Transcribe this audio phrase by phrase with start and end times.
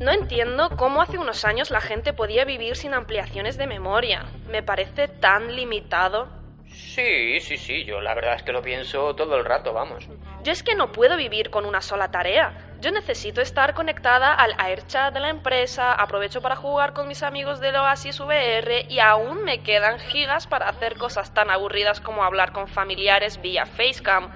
[0.00, 4.24] No entiendo cómo hace unos años la gente podía vivir sin ampliaciones de memoria.
[4.48, 6.26] Me parece tan limitado.
[6.66, 10.08] Sí, sí, sí, yo la verdad es que lo pienso todo el rato, vamos.
[10.42, 12.69] Yo es que no puedo vivir con una sola tarea.
[12.80, 17.60] Yo necesito estar conectada al AirChat de la empresa, aprovecho para jugar con mis amigos
[17.60, 22.52] del Oasis VR y aún me quedan gigas para hacer cosas tan aburridas como hablar
[22.52, 24.30] con familiares vía Facecam.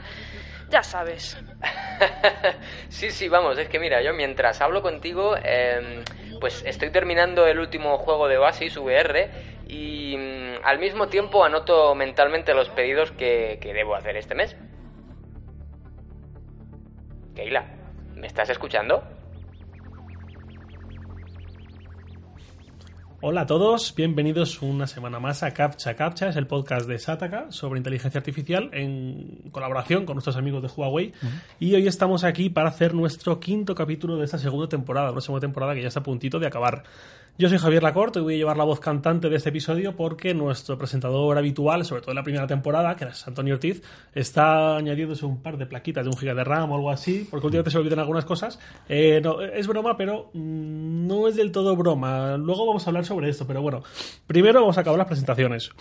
[0.69, 1.43] Ya sabes.
[2.91, 6.05] sí, sí, vamos, es que mira, yo mientras hablo contigo, em,
[6.39, 9.31] pues estoy terminando el último juego de Oasis VR
[9.69, 14.55] y mm, al mismo tiempo anoto mentalmente los pedidos que, que debo hacer este mes.
[17.35, 17.84] Keila,
[18.15, 19.03] ¿me estás escuchando?
[23.27, 27.51] Hola a todos, bienvenidos una semana más a Captcha Captcha, es el podcast de Sataka
[27.51, 31.15] sobre inteligencia artificial en colaboración con nuestros amigos de Huawei.
[31.59, 35.41] Y hoy estamos aquí para hacer nuestro quinto capítulo de esta segunda temporada, una segunda
[35.41, 36.83] temporada que ya está a puntito de acabar.
[37.37, 40.35] Yo soy Javier Lacorte y voy a llevar la voz cantante de este episodio porque
[40.35, 43.83] nuestro presentador habitual, sobre todo en la primera temporada, que es Antonio Ortiz,
[44.15, 47.47] está añadiéndose un par de plaquitas de un giga de RAM o algo así, porque
[47.47, 48.61] últimamente se olvidan algunas cosas.
[48.89, 52.37] Eh, no, es broma, pero mm, no es del todo broma.
[52.37, 53.83] Luego vamos a hablar sobre esto, pero bueno,
[54.29, 55.73] primero vamos a acabar las presentaciones.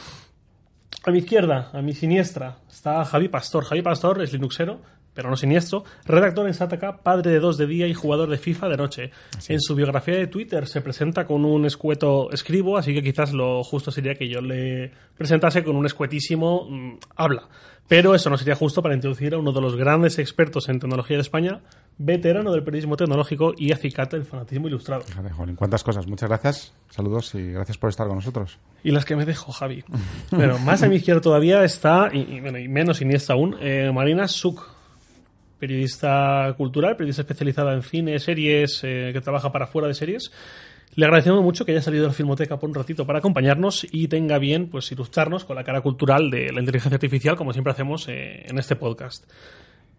[1.06, 3.64] A mi izquierda, a mi siniestra, está Javi Pastor.
[3.66, 4.80] Javi Pastor es Linuxero,
[5.14, 8.69] pero no siniestro, redactor en Sataka, padre de dos de día y jugador de FIFA
[8.69, 9.11] de noche.
[9.47, 13.64] En su biografía de Twitter se presenta con un escueto escribo, así que quizás lo
[13.64, 17.47] justo sería que yo le presentase con un escuetísimo mm, habla.
[17.88, 21.17] Pero eso no sería justo para introducir a uno de los grandes expertos en tecnología
[21.17, 21.61] de España,
[21.98, 25.03] veterano del periodismo tecnológico y acicate del fanatismo ilustrado.
[25.14, 26.08] Joder, cuántas cosas.
[26.08, 28.58] Muchas gracias, saludos y gracias por estar con nosotros.
[28.83, 29.83] Y las que me dejo, Javi.
[30.31, 34.27] bueno, más a mi izquierda todavía está, y, bueno, y menos siniestra aún, eh, Marina
[34.27, 34.73] Suk
[35.64, 40.30] periodista cultural, periodista especializada en cine, series, eh, que trabaja para fuera de series.
[40.94, 44.10] Le agradecemos mucho que haya salido de la Filmoteca por un ratito para acompañarnos y
[44.10, 48.10] tenga bien pues ilustrarnos con la cara cultural de la inteligencia artificial, como siempre hacemos
[48.10, 49.23] eh, en este podcast.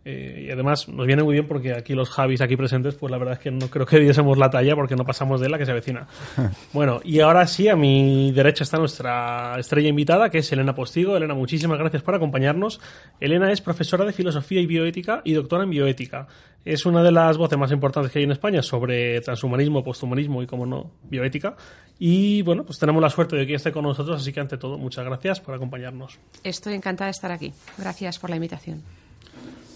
[0.04, 3.16] Eh, y además nos viene muy bien porque aquí los Javis aquí presentes, pues la
[3.16, 5.64] verdad es que no creo que diésemos la talla porque no pasamos de la que
[5.64, 6.06] se avecina.
[6.72, 11.16] bueno, y ahora sí, a mi derecha está nuestra estrella invitada, que es Elena Postigo.
[11.16, 12.80] Elena, muchísimas gracias por acompañarnos.
[13.18, 16.26] Elena es profesora de filosofía y bioética y doctora en bioética.
[16.64, 20.46] Es una de las voces más importantes que hay en España sobre transhumanismo, posthumanismo y,
[20.46, 21.56] como no, bioética.
[21.98, 24.78] Y bueno, pues tenemos la suerte de que esté con nosotros, así que ante todo,
[24.78, 26.18] muchas gracias por acompañarnos.
[26.42, 27.52] Estoy encantada de estar aquí.
[27.78, 28.82] Gracias por la invitación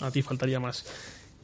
[0.00, 0.84] a ti faltaría más.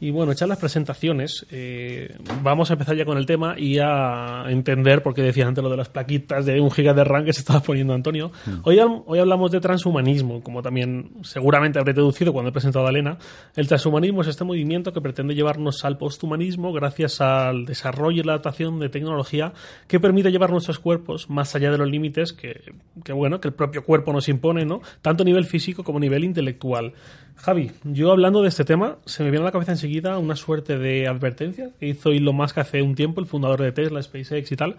[0.01, 4.45] Y bueno, echar las presentaciones, eh, vamos a empezar ya con el tema y a
[4.49, 7.41] entender, porque decías antes lo de las plaquitas de un giga de RAM que se
[7.41, 8.33] estaba poniendo Antonio.
[8.45, 8.51] Mm.
[8.65, 13.19] Hoy, hoy hablamos de transhumanismo, como también seguramente habré deducido cuando he presentado a Elena.
[13.55, 18.33] El transhumanismo es este movimiento que pretende llevarnos al posthumanismo gracias al desarrollo y la
[18.33, 19.53] adaptación de tecnología
[19.87, 23.55] que permite llevar nuestros cuerpos más allá de los límites que, que bueno, que el
[23.55, 24.83] propio cuerpo nos impone, ¿no?
[25.03, 26.95] Tanto a nivel físico como a nivel intelectual.
[27.37, 30.79] Javi, yo hablando de este tema, se me viene a la cabeza enseguida una suerte
[30.79, 34.57] de advertencia que hizo Elon Musk hace un tiempo, el fundador de Tesla, SpaceX y
[34.57, 34.77] tal.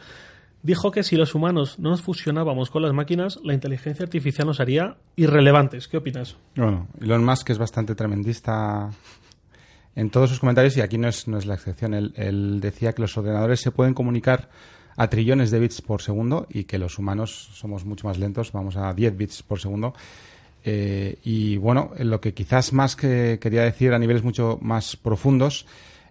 [0.63, 4.59] Dijo que si los humanos no nos fusionábamos con las máquinas, la inteligencia artificial nos
[4.59, 5.87] haría irrelevantes.
[5.87, 6.37] ¿Qué opinas?
[6.55, 8.89] Bueno, Elon Musk es bastante tremendista
[9.95, 11.93] en todos sus comentarios y aquí no es, no es la excepción.
[11.93, 14.49] Él, decía que los ordenadores se pueden comunicar
[14.97, 18.75] a trillones de bits por segundo y que los humanos somos mucho más lentos, vamos
[18.75, 19.93] a 10 bits por segundo.
[20.67, 25.67] Eh, y bueno, lo que quizás más que quería decir a niveles mucho más profundos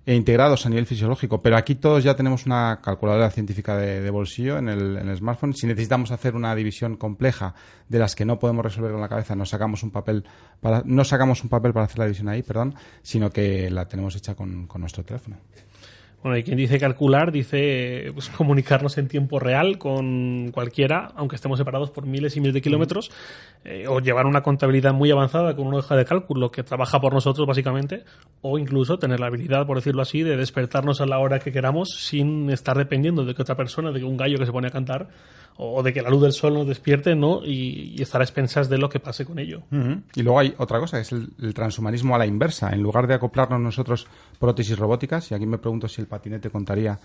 [0.07, 4.59] e integrados a nivel fisiológico, pero aquí todos ya tenemos una calculadora científica de, bolsillo
[4.59, 5.55] en el, smartphone.
[5.55, 7.55] Si necesitamos hacer una división compleja
[7.89, 10.25] de las que no podemos resolver con la cabeza, no sacamos un papel
[10.61, 14.15] para, no sacamos un papel para hacer la división ahí, perdón, sino que la tenemos
[14.15, 15.39] hecha con nuestro teléfono.
[16.25, 21.59] Bueno, hay quien dice calcular, dice pues, comunicarnos en tiempo real con cualquiera, aunque estemos
[21.59, 23.11] separados por miles y miles de kilómetros,
[23.63, 27.13] eh, o llevar una contabilidad muy avanzada con una hoja de cálculo que trabaja por
[27.13, 28.05] nosotros básicamente,
[28.41, 31.91] o incluso tener la habilidad, por decirlo así, de despertarnos a la hora que queramos
[31.91, 34.71] sin estar dependiendo de que otra persona, de que un gallo que se pone a
[34.71, 35.11] cantar,
[35.57, 37.45] o de que la luz del sol nos despierte, ¿no?
[37.45, 39.63] Y, estar a expensas de lo que pase con ello.
[40.15, 42.71] Y luego hay otra cosa, que es el, transhumanismo a la inversa.
[42.71, 44.07] En lugar de acoplarnos nosotros
[44.39, 46.99] prótesis robóticas, y aquí me pregunto si el patinete contaría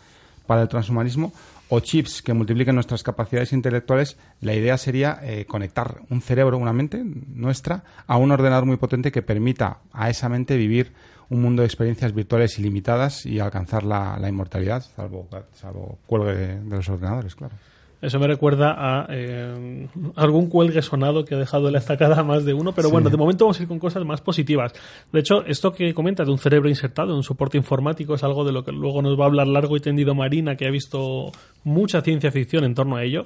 [0.45, 1.31] para el transhumanismo,
[1.69, 6.73] o chips que multipliquen nuestras capacidades intelectuales, la idea sería eh, conectar un cerebro, una
[6.73, 10.91] mente nuestra, a un ordenador muy potente que permita a esa mente vivir
[11.29, 16.89] un mundo de experiencias virtuales ilimitadas y alcanzar la, inmortalidad, salvo, salvo cuelgue de los
[16.89, 17.53] ordenadores, claro.
[18.01, 22.46] Eso me recuerda a eh, algún cuelgue sonado que ha dejado en la estacada más
[22.46, 24.74] de uno, pero bueno, de momento vamos a ir con cosas más positivas.
[25.12, 28.54] De hecho, esto que comentas de un cerebro insertado, un soporte informático, es algo de
[28.54, 31.31] lo que luego nos va a hablar largo y tendido Marina, que ha visto
[31.66, 33.25] mucha ciencia ficción en torno a ello.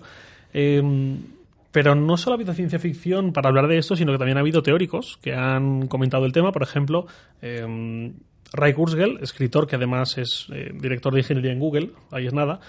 [0.54, 0.82] Eh,
[1.72, 4.42] pero no solo ha habido ciencia ficción para hablar de esto, sino que también ha
[4.42, 6.52] habido teóricos que han comentado el tema.
[6.52, 7.06] Por ejemplo,
[7.42, 8.12] eh,
[8.54, 10.48] Ray Kurzweil, escritor que además es
[10.80, 12.60] director de ingeniería en Google, ahí es nada,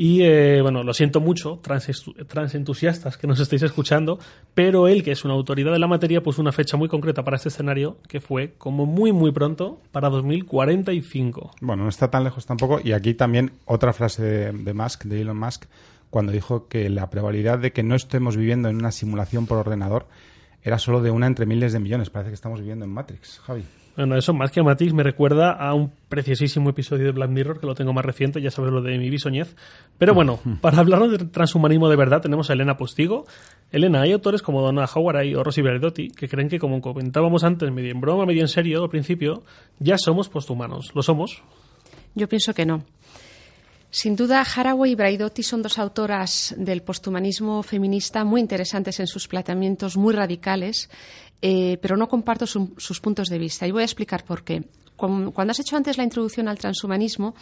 [0.00, 4.20] y eh, bueno, lo siento mucho, trans, entusiastas que nos estáis escuchando,
[4.54, 7.36] pero él, que es una autoridad de la materia, puso una fecha muy concreta para
[7.36, 11.50] este escenario, que fue como muy, muy pronto, para 2045.
[11.60, 12.78] Bueno, no está tan lejos tampoco.
[12.82, 15.64] Y aquí también otra frase de, de Musk, de Elon Musk,
[16.10, 20.06] cuando dijo que la probabilidad de que no estemos viviendo en una simulación por ordenador
[20.62, 22.08] era solo de una entre miles de millones.
[22.08, 23.64] Parece que estamos viviendo en Matrix, Javi.
[23.98, 27.66] Bueno, eso más que a me recuerda a un preciosísimo episodio de Black Mirror, que
[27.66, 29.56] lo tengo más reciente, ya sabes lo de mi bisoñez.
[29.98, 33.26] Pero bueno, para hablarnos de transhumanismo de verdad tenemos a Elena Postigo.
[33.72, 37.72] Elena, hay autores como Donna Howard o Rossi Berdotti que creen que, como comentábamos antes,
[37.72, 39.42] medio en broma, medio en serio al principio,
[39.80, 40.94] ya somos posthumanos.
[40.94, 41.42] ¿Lo somos?
[42.14, 42.84] Yo pienso que no.
[43.90, 49.28] Sin duda, Haraway y Braidotti son dos autoras del posthumanismo feminista muy interesantes en sus
[49.28, 50.90] planteamientos, muy radicales,
[51.42, 53.66] eh, pero no comparto sus puntos de vista.
[53.66, 54.64] Y voy a explicar por qué.
[54.98, 57.36] Cuando, has hecho antes la introducción al transhumanismo,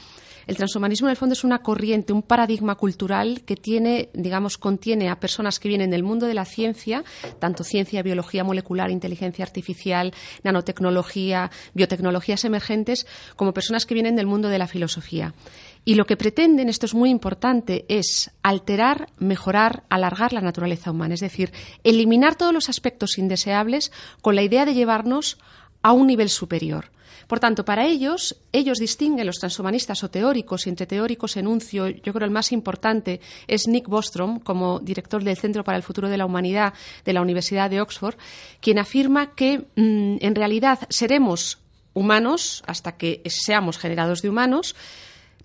[0.47, 5.09] el transhumanismo en el fondo es una corriente, un paradigma cultural que tiene, digamos, contiene
[5.09, 7.03] a personas que vienen del mundo de la ciencia,
[7.39, 13.07] tanto ciencia, biología molecular, inteligencia artificial, nanotecnología, biotecnologías emergentes,
[13.37, 15.33] como personas que vienen del mundo de la filosofía.
[15.89, 21.15] Y lo que pretenden, esto es muy importante, es alterar, mejorar, alargar la naturaleza humana,
[21.15, 21.53] es decir,
[21.85, 25.39] eliminar todos los aspectos indeseables con la idea de llevarnos
[25.83, 26.91] a un nivel superior.
[27.29, 32.13] Por tanto, para ellos, ellos distinguen los transhumanistas o teóricos, y entre teóricos enuncio, yo
[32.13, 36.19] creo el más importante es Nick Bostrom, como director del Centro para el Futuro de
[36.19, 36.75] la Humanidad
[37.05, 38.17] de la Universidad de Oxford,
[38.61, 41.59] quien afirma que mm, en realidad seremos
[41.95, 44.75] humanos hasta que seamos generados de humanos,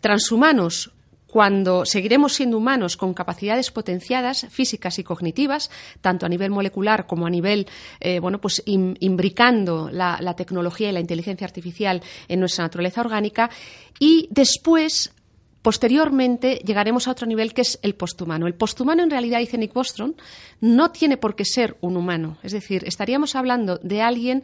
[0.02, 0.92] transhumanos
[1.32, 5.72] cuando seguiremos siendo humanos con capacidades potenciadas físicas y cognitivas,
[6.02, 7.68] tanto a nivel molecular como a nivel,
[8.02, 13.50] eh, bueno, pues imbricando la, tecnología y la inteligencia artificial en nuestra naturaleza orgánica,
[13.98, 15.14] y después
[15.62, 18.48] Posteriormente llegaremos a otro nivel que es el posthumano.
[18.48, 20.16] El posthumano, en realidad, dice Nick Bostrom,
[20.60, 22.40] no tiene por qué ser un humano.
[22.42, 24.44] Es decir, estaríamos hablando de alguien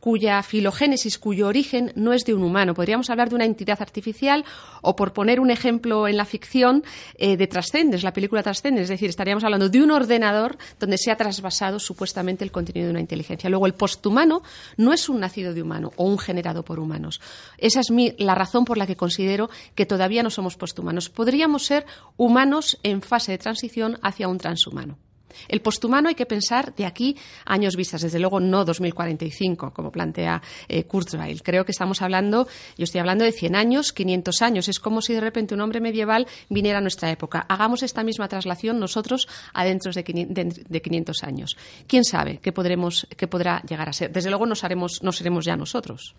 [0.00, 2.74] cuya filogénesis, cuyo origen no es de un humano.
[2.74, 4.44] Podríamos hablar de una entidad artificial
[4.82, 6.84] o, por poner un ejemplo en la ficción,
[7.16, 8.84] eh, de Trascendes, la película Trascendes.
[8.84, 12.92] Es decir, estaríamos hablando de un ordenador donde se ha trasvasado supuestamente el contenido de
[12.92, 13.50] una inteligencia.
[13.50, 14.42] Luego, el posthumano
[14.76, 17.20] no es un nacido de humano o un generado por humanos.
[17.58, 21.08] Esa es la razón por la que considero que todavía no somos posthumanos.
[21.10, 21.86] Podríamos ser
[22.16, 25.07] humanos en fase de transición hacia un transhumano.
[25.48, 30.42] El posthumano hay que pensar de aquí años vistas, desde luego no 2045, como plantea
[30.68, 31.42] eh, Kurzweil.
[31.42, 32.46] Creo que estamos hablando,
[32.76, 34.68] yo estoy hablando de 100 años, 500 años.
[34.68, 37.46] Es como si de repente un hombre medieval viniera a nuestra época.
[37.48, 41.56] Hagamos esta misma traslación nosotros adentro de, de 500 años.
[41.86, 44.12] ¿Quién sabe qué, podremos, qué podrá llegar a ser?
[44.12, 44.54] Desde luego no,
[45.02, 46.14] no seremos ya nosotros.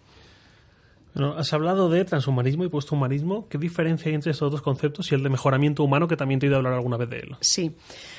[1.15, 3.47] Has hablado de transhumanismo y posthumanismo.
[3.49, 6.45] ¿Qué diferencia hay entre estos dos conceptos y el de mejoramiento humano, que también te
[6.45, 7.35] he oído hablar alguna vez de él?
[7.41, 7.71] Sí.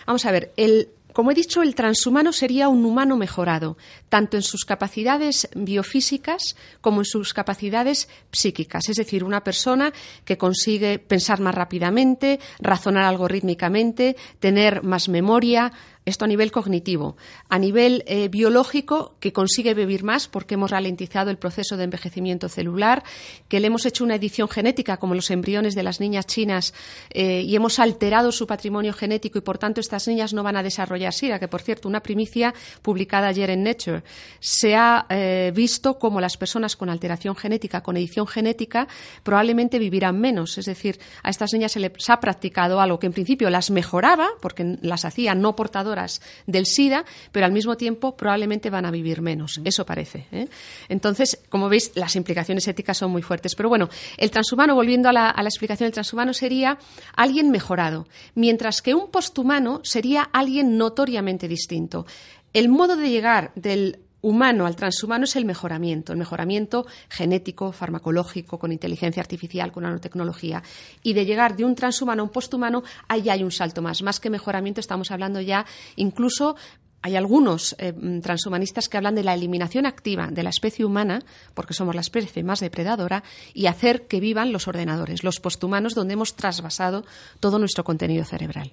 [0.06, 3.76] Vamos a ver, el, como he dicho, el transhumano sería un humano mejorado,
[4.08, 8.88] tanto en sus capacidades biofísicas como en sus capacidades psíquicas.
[8.88, 9.92] Es decir, una persona
[10.24, 15.72] que consigue pensar más rápidamente, razonar algorítmicamente, tener más memoria,
[16.10, 17.16] esto a nivel cognitivo.
[17.48, 22.48] A nivel eh, biológico, que consigue vivir más porque hemos ralentizado el proceso de envejecimiento
[22.48, 23.02] celular,
[23.48, 26.74] que le hemos hecho una edición genética como los embriones de las niñas chinas
[27.10, 30.62] eh, y hemos alterado su patrimonio genético y por tanto estas niñas no van a
[30.62, 34.02] desarrollar SIDA, que por cierto, una primicia publicada ayer en Nature,
[34.40, 38.88] se ha eh, visto como las personas con alteración genética, con edición genética,
[39.22, 40.58] probablemente vivirán menos.
[40.58, 44.28] Es decir, a estas niñas se les ha practicado algo que en principio las mejoraba,
[44.40, 45.99] porque las hacía no portadoras
[46.46, 49.60] del SIDA, pero al mismo tiempo probablemente van a vivir menos.
[49.64, 50.26] Eso parece.
[50.32, 50.48] ¿eh?
[50.88, 53.54] Entonces, como veis, las implicaciones éticas son muy fuertes.
[53.54, 56.78] Pero bueno, el transhumano, volviendo a la, a la explicación del transhumano, sería
[57.14, 62.06] alguien mejorado, mientras que un posthumano sería alguien notoriamente distinto.
[62.52, 68.58] El modo de llegar del humano al transhumano es el mejoramiento, el mejoramiento genético, farmacológico,
[68.58, 70.62] con inteligencia artificial, con nanotecnología.
[71.02, 74.02] Y de llegar de un transhumano a un posthumano, ahí hay un salto más.
[74.02, 75.64] Más que mejoramiento, estamos hablando ya
[75.96, 76.56] incluso
[77.02, 81.22] hay algunos eh, transhumanistas que hablan de la eliminación activa de la especie humana,
[81.54, 83.24] porque somos la especie más depredadora,
[83.54, 87.04] y hacer que vivan los ordenadores, los posthumanos, donde hemos trasvasado
[87.40, 88.72] todo nuestro contenido cerebral.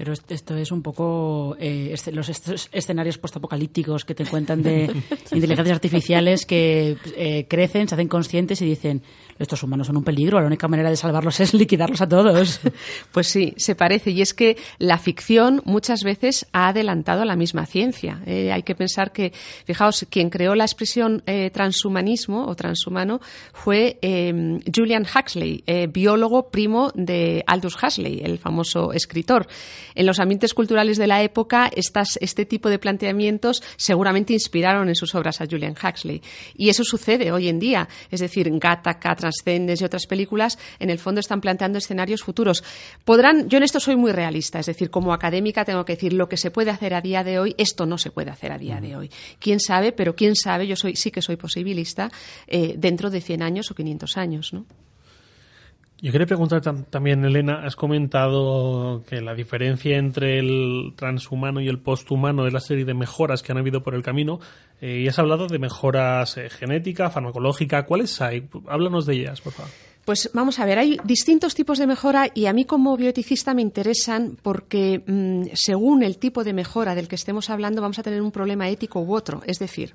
[0.00, 2.30] Pero esto es un poco eh, los
[2.72, 4.84] escenarios postapocalípticos que te cuentan de
[5.30, 9.02] inteligencias artificiales que eh, crecen, se hacen conscientes y dicen,
[9.40, 12.60] estos humanos son un peligro, la única manera de salvarlos es liquidarlos a todos.
[13.12, 14.10] Pues sí, se parece.
[14.10, 18.20] Y es que la ficción muchas veces ha adelantado a la misma ciencia.
[18.26, 19.32] Eh, hay que pensar que,
[19.64, 23.20] fijaos, quien creó la expresión transhumanismo o transhumano
[23.52, 23.98] fue
[24.74, 29.46] Julian Huxley, biólogo primo de Aldous Huxley, el famoso escritor
[29.94, 35.14] en los ambientes culturales de la época, este tipo de planteamientos seguramente inspiraron en sus
[35.14, 36.22] obras a Julian Huxley.
[36.54, 37.88] Y eso sucede hoy en día.
[38.10, 42.62] Es decir, Gattaca, Transcendes y otras películas, en el fondo están planteando escenarios futuros.
[43.04, 46.28] Podrán, yo en esto soy muy realista, es decir, como académica tengo que decir lo
[46.28, 48.80] que se puede hacer a día de hoy, esto no se puede hacer a día
[48.80, 49.10] de hoy.
[49.38, 49.92] ¿Quién sabe?
[49.92, 52.10] Pero quién sabe, yo soy, sí que soy posibilista,
[52.46, 54.66] eh, dentro de 100 años o 500 años, ¿no?
[56.02, 61.78] Yo quería preguntar también, Elena, has comentado que la diferencia entre el transhumano y el
[61.78, 64.40] posthumano es la serie de mejoras que han habido por el camino
[64.80, 67.84] eh, y has hablado de mejoras eh, genética, farmacológica.
[67.84, 68.48] ¿Cuáles hay?
[68.66, 69.70] Háblanos de ellas, por favor.
[70.06, 73.60] Pues vamos a ver, hay distintos tipos de mejora y a mí como bioeticista me
[73.60, 78.22] interesan porque mm, según el tipo de mejora del que estemos hablando vamos a tener
[78.22, 79.42] un problema ético u otro.
[79.46, 79.94] Es decir,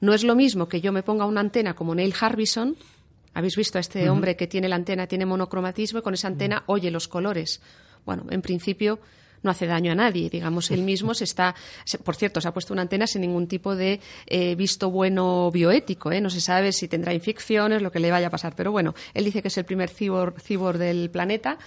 [0.00, 2.76] no es lo mismo que yo me ponga una antena como Neil Harbison
[3.34, 6.64] habéis visto a este hombre que tiene la antena, tiene monocromatismo y con esa antena
[6.66, 7.60] oye los colores.
[8.04, 8.98] Bueno, en principio
[9.42, 10.28] no hace daño a nadie.
[10.30, 11.54] Digamos, él mismo se está,
[12.04, 16.12] por cierto, se ha puesto una antena sin ningún tipo de eh, visto bueno bioético.
[16.12, 16.20] ¿eh?
[16.20, 18.54] No se sabe si tendrá infecciones, lo que le vaya a pasar.
[18.54, 21.58] Pero bueno, él dice que es el primer cibor, del planeta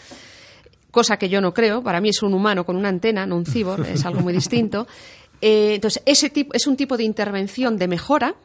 [0.92, 1.82] cosa que yo no creo.
[1.82, 4.88] Para mí es un humano con una antena, no un cibor, es algo muy distinto.
[5.46, 8.36] Eh, entonces, ese tipo, es un tipo de intervención de mejora,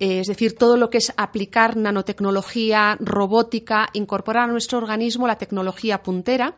[0.00, 6.02] es decir, todo lo que es aplicar nanotecnología, robótica, incorporar a nuestro organismo la tecnología
[6.02, 6.54] puntera.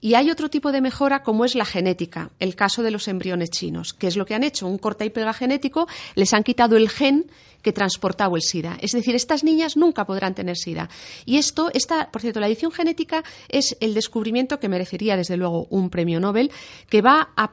[0.00, 3.50] Y hay otro tipo de mejora como es la genética, el caso de los embriones
[3.50, 6.76] chinos, que es lo que han hecho, un corta y pega genético, les han quitado
[6.76, 7.26] el gen
[7.62, 8.76] que transportaba el SIDA.
[8.80, 10.88] Es decir, estas niñas nunca podrán tener SIDA.
[11.24, 15.66] Y esto, esta, por cierto, la edición genética es el descubrimiento que merecería, desde luego,
[15.70, 16.52] un premio Nobel,
[16.88, 17.50] que va a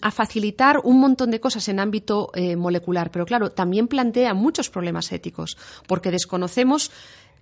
[0.00, 4.70] a facilitar un montón de cosas en ámbito eh, molecular, pero claro, también plantea muchos
[4.70, 6.90] problemas éticos, porque desconocemos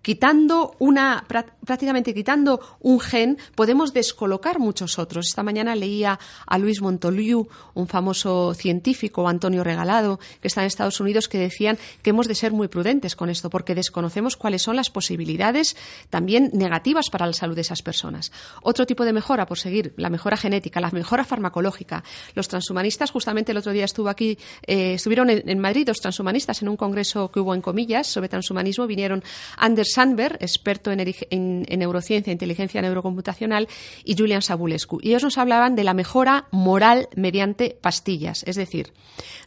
[0.05, 5.29] quitando una, prácticamente quitando un gen, podemos descolocar muchos otros.
[5.29, 11.01] Esta mañana leía a Luis Montoliu, un famoso científico, Antonio Regalado, que está en Estados
[11.01, 14.77] Unidos, que decían que hemos de ser muy prudentes con esto, porque desconocemos cuáles son
[14.77, 15.75] las posibilidades
[16.11, 18.31] también negativas para la salud de esas personas.
[18.63, 22.05] Otro tipo de mejora, por seguir, la mejora genética, la mejora farmacológica.
[22.35, 26.69] Los transhumanistas, justamente el otro día estuvo aquí, eh, estuvieron en, Madrid dos transhumanistas en
[26.69, 29.25] un congreso que hubo en comillas sobre transhumanismo, vinieron
[29.57, 33.69] Anders Sandberg, experto en, neurociencia e inteligencia neurocomputacional,
[34.05, 34.99] y Julian Sabulescu.
[35.01, 38.93] Y ellos nos hablaban de la mejora moral mediante pastillas, es decir,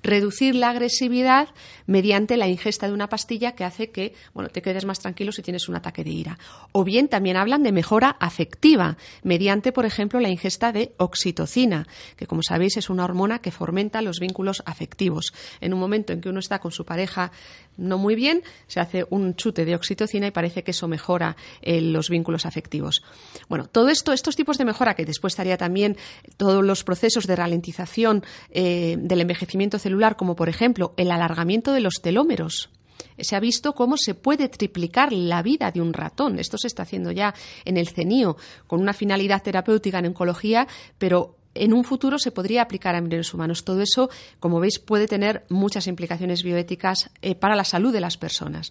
[0.03, 1.49] reducir la agresividad
[1.85, 5.41] mediante la ingesta de una pastilla que hace que bueno, te quedes más tranquilo si
[5.41, 6.39] tienes un ataque de ira.
[6.71, 12.27] O bien también hablan de mejora afectiva mediante, por ejemplo, la ingesta de oxitocina, que
[12.27, 15.33] como sabéis es una hormona que fomenta los vínculos afectivos.
[15.59, 17.31] En un momento en que uno está con su pareja
[17.77, 21.81] no muy bien, se hace un chute de oxitocina y parece que eso mejora eh,
[21.81, 23.01] los vínculos afectivos.
[23.49, 25.97] Bueno, todo esto, estos tipos de mejora, que después estaría también
[26.37, 31.79] todos los procesos de ralentización eh, del envejecimiento celular, como por ejemplo el alargamiento de
[31.79, 32.69] los telómeros
[33.17, 36.37] se ha visto cómo se puede triplicar la vida de un ratón.
[36.37, 37.33] Esto se está haciendo ya
[37.65, 40.67] en el CENIO con una finalidad terapéutica en oncología,
[40.99, 43.63] pero en un futuro se podría aplicar a embriones humanos.
[43.63, 44.09] Todo eso,
[44.39, 48.69] como veis, puede tener muchas implicaciones bioéticas eh, para la salud de las personas.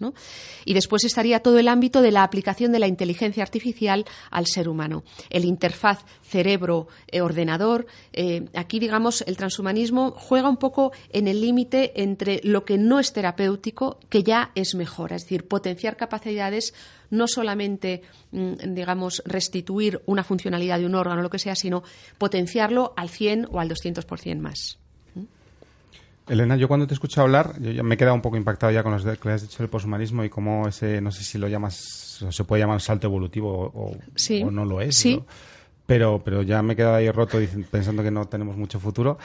[0.64, 4.68] Y después estaría todo el ámbito de la aplicación de la inteligencia artificial al ser
[4.68, 5.04] humano.
[5.30, 7.86] El interfaz cerebro-ordenador.
[8.12, 12.98] Eh, aquí, digamos, el transhumanismo juega un poco en el límite entre lo que no
[12.98, 16.74] es terapéutico, que ya es mejora, es decir, potenciar capacidades
[17.10, 21.82] no solamente, mm, digamos, restituir una funcionalidad de un órgano o lo que sea, sino
[22.18, 24.78] potenciarlo al 100 o al 200% más.
[25.14, 25.24] ¿Mm?
[26.28, 28.96] Elena, yo cuando te escucho hablar, yo me he quedado un poco impactado ya con
[28.96, 32.44] lo que has dicho del poshumanismo y cómo ese, no sé si lo llamas, se
[32.44, 33.96] puede llamar salto evolutivo o,
[34.50, 34.96] no lo es.
[34.96, 35.22] Sí.
[35.86, 37.38] Pero, pero ya me he quedado ahí roto
[37.70, 39.18] pensando que no tenemos mucho futuro.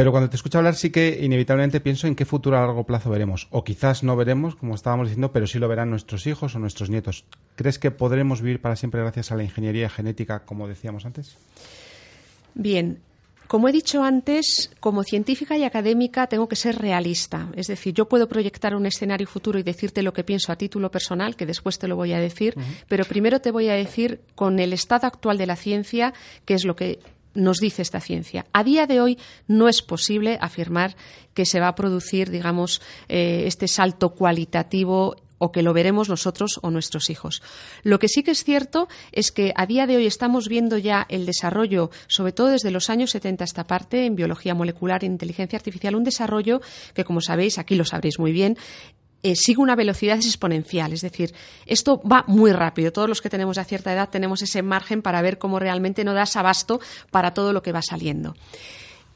[0.00, 3.10] Pero cuando te escucho hablar sí que inevitablemente pienso en qué futuro a largo plazo
[3.10, 3.48] veremos.
[3.50, 6.88] O quizás no veremos, como estábamos diciendo, pero sí lo verán nuestros hijos o nuestros
[6.88, 7.26] nietos.
[7.54, 11.36] ¿Crees que podremos vivir para siempre gracias a la ingeniería genética, como decíamos antes?
[12.54, 13.00] Bien,
[13.46, 17.50] como he dicho antes, como científica y académica tengo que ser realista.
[17.54, 20.90] Es decir, yo puedo proyectar un escenario futuro y decirte lo que pienso a título
[20.90, 22.54] personal, que después te lo voy a decir,
[22.88, 26.14] pero primero te voy a decir con el estado actual de la ciencia
[26.46, 27.00] qué es lo que
[27.34, 28.46] nos dice esta ciencia.
[28.52, 30.96] A día de hoy no es posible afirmar
[31.34, 36.60] que se va a producir, digamos, eh, este salto cualitativo o que lo veremos nosotros
[36.62, 37.42] o nuestros hijos.
[37.82, 41.06] Lo que sí que es cierto es que a día de hoy estamos viendo ya
[41.08, 45.56] el desarrollo, sobre todo desde los años 70 esta parte, en biología molecular, en inteligencia
[45.56, 46.60] artificial, un desarrollo
[46.92, 48.58] que, como sabéis, aquí lo sabréis muy bien,
[49.22, 50.92] eh, sigue una velocidad exponencial.
[50.92, 51.34] Es decir,
[51.66, 52.92] esto va muy rápido.
[52.92, 56.14] Todos los que tenemos a cierta edad tenemos ese margen para ver cómo realmente no
[56.14, 58.34] das abasto para todo lo que va saliendo.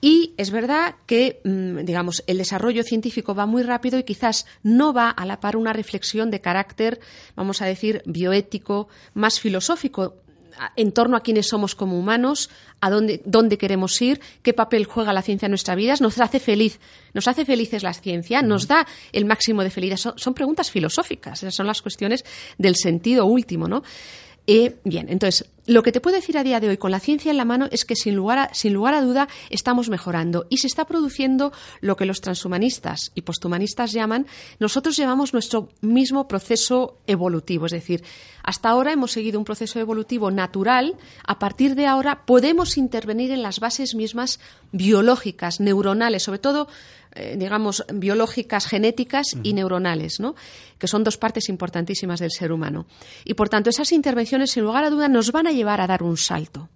[0.01, 4.93] Y es verdad que, mm, digamos, el desarrollo científico va muy rápido y quizás no
[4.93, 7.01] va a la par una reflexión de carácter,
[7.37, 10.17] vamos a decir, bioético, más filosófico
[10.77, 15.13] en torno a quiénes somos como humanos, a dónde, dónde, queremos ir, qué papel juega
[15.13, 16.81] la ciencia en nuestra vida, nos hace feliz,
[17.13, 19.97] nos hace felices la ciencia, nos da el máximo de felicidad.
[19.97, 22.25] Son, son preguntas filosóficas, esas son las cuestiones
[22.59, 23.83] del sentido último, ¿no?
[24.47, 27.30] Eh, bien, entonces, lo que te puedo decir a día de hoy con la ciencia
[27.30, 30.59] en la mano es que sin lugar, a, sin lugar a duda estamos mejorando y
[30.59, 34.26] se está produciendo lo que los transhumanistas y posthumanistas llaman,
[34.59, 38.04] nosotros llevamos nuestro mismo proceso evolutivo, es decir,
[38.42, 43.42] hasta ahora hemos seguido un proceso evolutivo natural, a partir de ahora podemos intervenir en
[43.42, 44.40] las bases mismas
[44.73, 46.68] biológicas, neuronales, sobre todo
[47.14, 50.35] eh, digamos, biológicas, genéticas y neuronales, ¿no?
[50.78, 52.87] que son dos partes importantísimas del ser humano.
[53.25, 56.02] Y por tanto, esas intervenciones, sin lugar a duda, nos van a llevar a dar
[56.02, 56.68] un salto.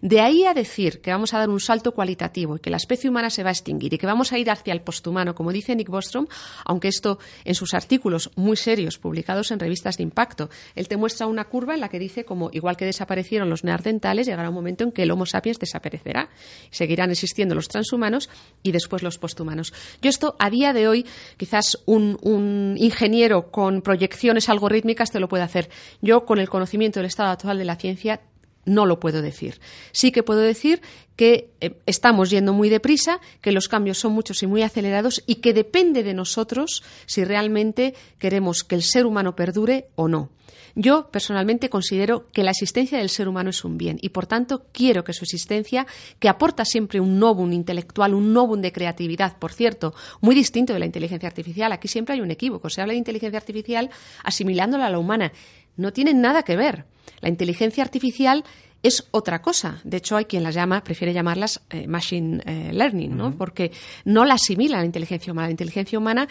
[0.00, 3.10] De ahí a decir que vamos a dar un salto cualitativo y que la especie
[3.10, 5.76] humana se va a extinguir y que vamos a ir hacia el posthumano, como dice
[5.76, 6.26] Nick Bostrom,
[6.64, 11.26] aunque esto en sus artículos muy serios publicados en revistas de impacto, él te muestra
[11.26, 14.84] una curva en la que dice como igual que desaparecieron los neandertales, llegará un momento
[14.84, 16.30] en que el Homo sapiens desaparecerá.
[16.70, 18.30] Seguirán existiendo los transhumanos
[18.62, 19.55] y después los posthumanos.
[20.02, 25.44] Yo esto a día de hoy, quizás un, ingeniero con proyecciones algorítmicas te lo puede
[25.44, 25.68] hacer.
[26.00, 28.20] Yo, con el conocimiento del estado actual de la ciencia,
[28.66, 29.60] no lo puedo decir.
[29.92, 30.82] Sí que puedo decir
[31.16, 35.36] que eh, estamos yendo muy deprisa, que los cambios son muchos y muy acelerados y
[35.36, 40.30] que depende de nosotros si realmente queremos que el ser humano perdure o no.
[40.78, 44.66] Yo personalmente considero que la existencia del ser humano es un bien y por tanto
[44.72, 45.86] quiero que su existencia,
[46.18, 50.78] que aporta siempre un novum intelectual, un novum de creatividad, por cierto, muy distinto de
[50.78, 51.72] la inteligencia artificial.
[51.72, 52.68] Aquí siempre hay un equívoco.
[52.68, 53.88] Se habla de inteligencia artificial
[54.22, 55.32] asimilándola a la humana.
[55.76, 56.84] No tienen nada que ver.
[57.20, 58.44] La inteligencia artificial
[58.82, 59.80] es otra cosa.
[59.84, 63.36] De hecho, hay quien las llama, prefiere llamarlas eh, machine eh, learning, ¿no?
[63.36, 63.72] Porque
[64.04, 65.48] no la asimila a la inteligencia humana.
[65.48, 66.28] La inteligencia humana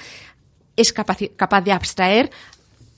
[0.75, 2.29] es capaz de abstraer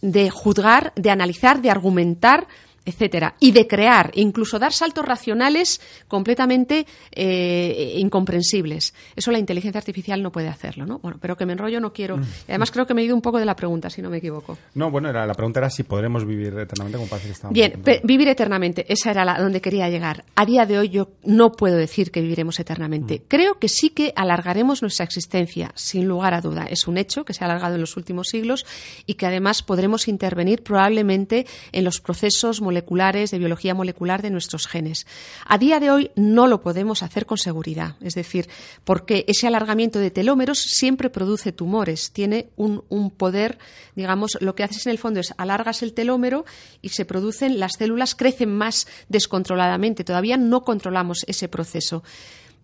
[0.02, 2.48] de juzgar, de analizar, de argumentar
[2.88, 8.93] etcétera, y de crear, incluso dar saltos racionales completamente eh, incomprensibles.
[9.13, 11.00] Eso la inteligencia artificial no puede hacerlo, ¿no?
[11.00, 12.15] Bueno, pero que me enrollo no quiero.
[12.15, 12.23] Mm.
[12.47, 14.58] Además creo que me he ido un poco de la pregunta, si no me equivoco.
[14.76, 18.30] No, bueno, era, la pregunta era si podremos vivir eternamente, como parece que Bien, vivir
[18.30, 20.23] eternamente, esa era la donde quería llegar.
[20.36, 23.19] A día de hoy yo no puedo decir que viviremos eternamente.
[23.19, 23.23] Mm.
[23.28, 26.67] Creo que sí que alargaremos nuestra existencia, sin lugar a duda.
[26.69, 28.65] Es un hecho que se ha alargado en los últimos siglos
[29.06, 34.30] y que además podremos intervenir probablemente en los procesos moleculares moleculares, de biología molecular de
[34.30, 35.08] nuestros genes.
[35.46, 38.48] A día de hoy no lo podemos hacer con seguridad, es decir,
[38.84, 43.58] porque ese alargamiento de telómeros siempre produce tumores, tiene un, poder,
[43.96, 46.46] digamos, lo que haces en el fondo es alargas el telómero
[46.84, 52.04] y se producen, las células crecen más descontroladamente, todavía no controlamos ese proceso.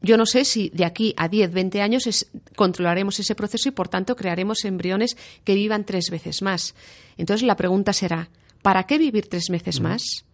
[0.04, 3.88] Yo no sé si de aquí a 10, 20 años controlaremos ese proceso y, por
[3.88, 6.76] tanto, crearemos embriones que vivan tres veces más.
[7.18, 8.30] Entonces, la pregunta será,
[8.64, 10.26] ¿para qué vivir tres meses más?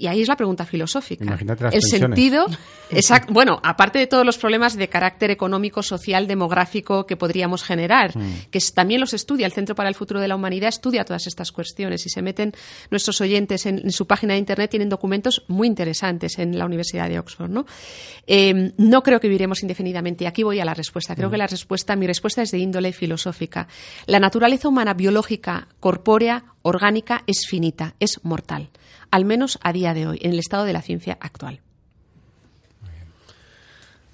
[0.00, 1.24] Y ahí es la pregunta filosófica.
[1.24, 2.46] Imagínate las el sentido,
[3.28, 8.46] bueno, aparte de todos los problemas de carácter económico, social, demográfico que podríamos generar, mm.
[8.50, 11.52] que también los estudia el Centro para el Futuro de la Humanidad, estudia todas estas
[11.52, 12.54] cuestiones y se meten
[12.90, 17.18] nuestros oyentes en, su página de internet, tienen documentos muy interesantes en la Universidad de
[17.18, 17.66] Oxford, ¿no?
[18.26, 20.26] Eh, no creo que viviremos indefinidamente.
[20.26, 21.14] Aquí voy a la respuesta.
[21.14, 21.32] Creo mm.
[21.32, 23.68] que la respuesta, mi respuesta es de índole filosófica.
[24.06, 28.70] La naturaleza humana biológica, corpórea, orgánica, es finita, es mortal
[29.10, 31.60] al menos a día de hoy, en el estado de la ciencia actual.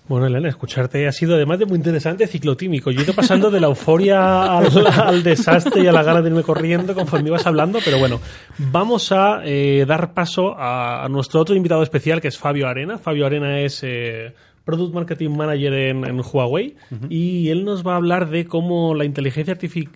[0.09, 2.93] Bueno, Elena, escucharte ha sido además de muy interesante ciclotímico.
[2.93, 6.45] Yo he ido pasando de la euforia al, desastre y a la gana de irme
[6.45, 8.21] corriendo conforme ibas hablando, pero bueno,
[8.57, 12.99] vamos a eh, dar paso a, nuestro otro invitado especial que es Fabio Arena.
[12.99, 14.33] Fabio Arena es eh,
[14.65, 16.77] Product Marketing Manager en, Huawei
[17.09, 19.93] y él nos va a hablar de cómo la inteligencia artificial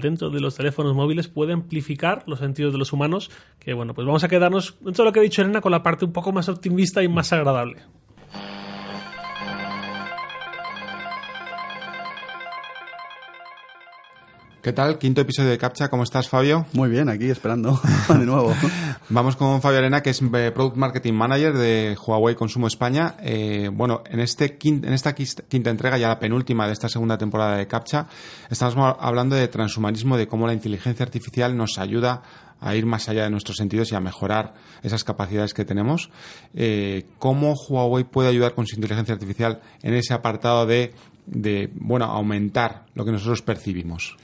[0.00, 4.06] dentro de los teléfonos móviles puede amplificar los sentidos de los humanos, que bueno, pues
[4.06, 6.32] vamos a quedarnos dentro de lo que ha dicho Elena con la parte un poco
[6.32, 7.82] más optimista y más agradable.
[14.66, 14.98] ¿Qué tal?
[14.98, 15.88] Quinto episodio de Captcha.
[15.88, 16.66] ¿Cómo estás, Fabio?
[16.72, 18.52] Muy bien, aquí esperando de nuevo.
[19.10, 23.14] Vamos con Fabio Arena, que es eh, Product Marketing Manager de Huawei Consumo España.
[23.20, 27.58] Eh, bueno, en, este en esta quinta entrega, ya la penúltima de esta segunda temporada
[27.58, 28.08] de Captcha,
[28.50, 32.22] estamos hablando de transhumanismo, de cómo la inteligencia artificial nos ayuda
[32.60, 36.10] a ir más allá de nuestros sentidos y a mejorar esas capacidades que tenemos.
[36.54, 40.92] Eh, ¿Cómo Huawei puede ayudar con su inteligencia artificial en ese apartado de,
[41.26, 44.16] de bueno, aumentar lo que nosotros percibimos?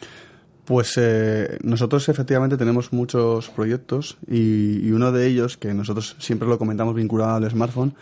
[0.64, 6.58] Pues eh, nosotros efectivamente tenemos muchos proyectos y, uno de ellos, que nosotros siempre lo
[6.58, 7.94] comentamos vinculado al smartphone,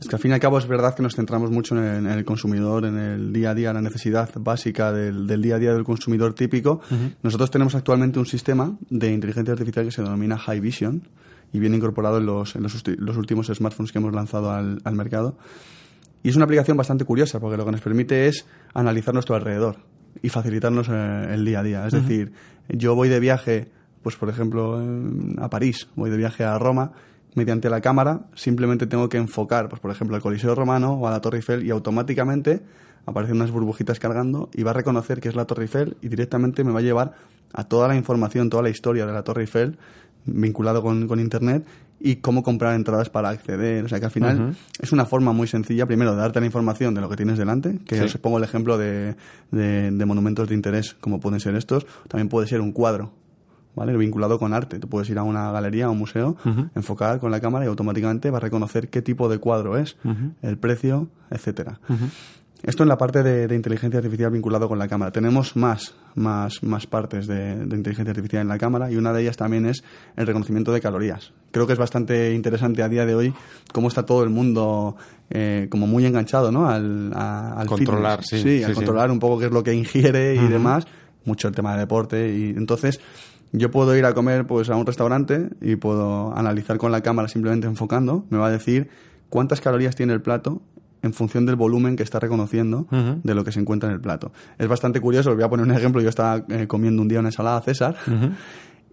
[0.00, 2.24] es que al fin y al cabo es verdad que nos centramos mucho en el,
[2.24, 6.34] consumidor, en el día a día, la necesidad básica del, día a día del consumidor
[6.34, 6.80] típico.
[7.22, 11.06] Nosotros tenemos actualmente un sistema de inteligencia artificial que se denomina High Vision
[11.52, 15.36] y viene incorporado en los, en los, últimos smartphones que hemos lanzado al, al mercado.
[16.24, 19.76] Y es una aplicación bastante curiosa porque lo que nos permite es analizar nuestro alrededor
[20.20, 21.86] y facilitarnos eh, el día a día.
[21.86, 22.32] Es decir,
[22.68, 23.70] yo voy de viaje,
[24.02, 24.80] pues por ejemplo,
[25.38, 26.92] a París, voy de viaje a Roma,
[27.34, 31.10] mediante la cámara simplemente tengo que enfocar, pues por ejemplo, al Coliseo Romano o a
[31.10, 32.62] la Torre Eiffel y automáticamente
[33.06, 36.62] aparecen unas burbujitas cargando y va a reconocer que es la Torre Eiffel y directamente
[36.64, 37.14] me va a llevar
[37.52, 39.78] a toda la información, toda la historia de la Torre Eiffel
[40.24, 41.64] vinculado con, con Internet
[42.04, 43.84] y cómo comprar entradas para acceder.
[43.84, 46.94] O sea que al final es una forma muy sencilla, primero, de darte la información
[46.94, 49.14] de lo que tienes delante, que os pongo el ejemplo de,
[49.50, 51.86] de, monumentos de interés, como pueden ser estos.
[52.08, 53.12] También puede ser un cuadro,
[53.76, 53.96] ¿vale?
[53.96, 54.80] Vinculado con arte.
[54.80, 56.36] Tú puedes ir a una galería, a un museo,
[56.74, 59.96] enfocar con la cámara y automáticamente va a reconocer qué tipo de cuadro es,
[60.42, 61.78] el precio, etcétera.
[62.62, 65.10] Esto en la parte de, inteligencia artificial vinculado con la cámara.
[65.10, 69.36] Tenemos más, más, más partes de, inteligencia artificial en la cámara y una de ellas
[69.36, 69.82] también es
[70.16, 71.32] el reconocimiento de calorías.
[71.50, 73.34] Creo que es bastante interesante a día de hoy
[73.72, 74.96] cómo está todo el mundo
[75.30, 76.68] eh, como muy enganchado ¿no?
[76.68, 80.46] al, al controlar, sí, sí, al controlar un poco qué es lo que ingiere y
[80.46, 80.86] demás.
[81.24, 83.00] Mucho el tema de deporte y entonces
[83.52, 87.28] yo puedo ir a comer pues a un restaurante y puedo analizar con la cámara
[87.28, 88.24] simplemente enfocando.
[88.30, 88.88] Me va a decir
[89.28, 90.62] cuántas calorías tiene el plato
[91.02, 94.32] en función del volumen que está reconociendo de lo que se encuentra en el plato.
[94.58, 96.00] Es bastante curioso, os voy a poner un ejemplo.
[96.00, 97.96] Yo estaba eh, comiendo un día una ensalada César.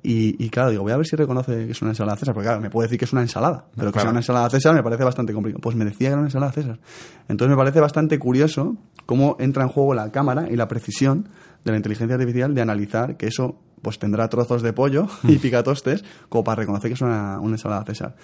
[0.02, 2.62] y, claro, digo, voy a ver si reconoce que es una ensalada César, porque claro,
[2.62, 5.04] me puede decir que es una ensalada, pero que sea una ensalada César me parece
[5.04, 5.62] bastante complicado.
[5.62, 6.80] Pues me decía que era una ensalada César.
[7.28, 11.30] Entonces me parece bastante curioso cómo entra en juego la cámara y la precisión
[11.64, 16.04] de la inteligencia artificial de analizar que eso pues tendrá trozos de pollo y picatostes
[16.28, 18.16] como para reconocer que es una, una ensalada César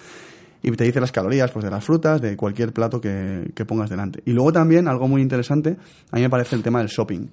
[0.66, 4.20] y te dice las calorías pues, de las frutas, de cualquier plato que, pongas delante.
[4.26, 5.76] Y luego también, algo muy interesante,
[6.10, 7.28] a mí me parece el tema del shopping.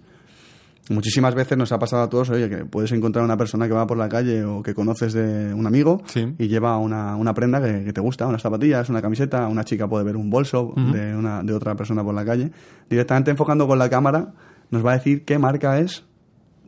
[0.90, 3.88] Muchísimas veces nos ha pasado a todos, oye, que puedes encontrar una persona que va
[3.88, 6.04] por la calle o que conoces de un amigo
[6.38, 10.04] y lleva una, una prenda que, te gusta, unas zapatillas, una camiseta, una chica puede
[10.04, 12.52] ver un bolso de, una, de otra persona por la calle.
[12.90, 14.34] Directamente enfocando con la cámara
[14.70, 16.06] nos va a decir qué marca es,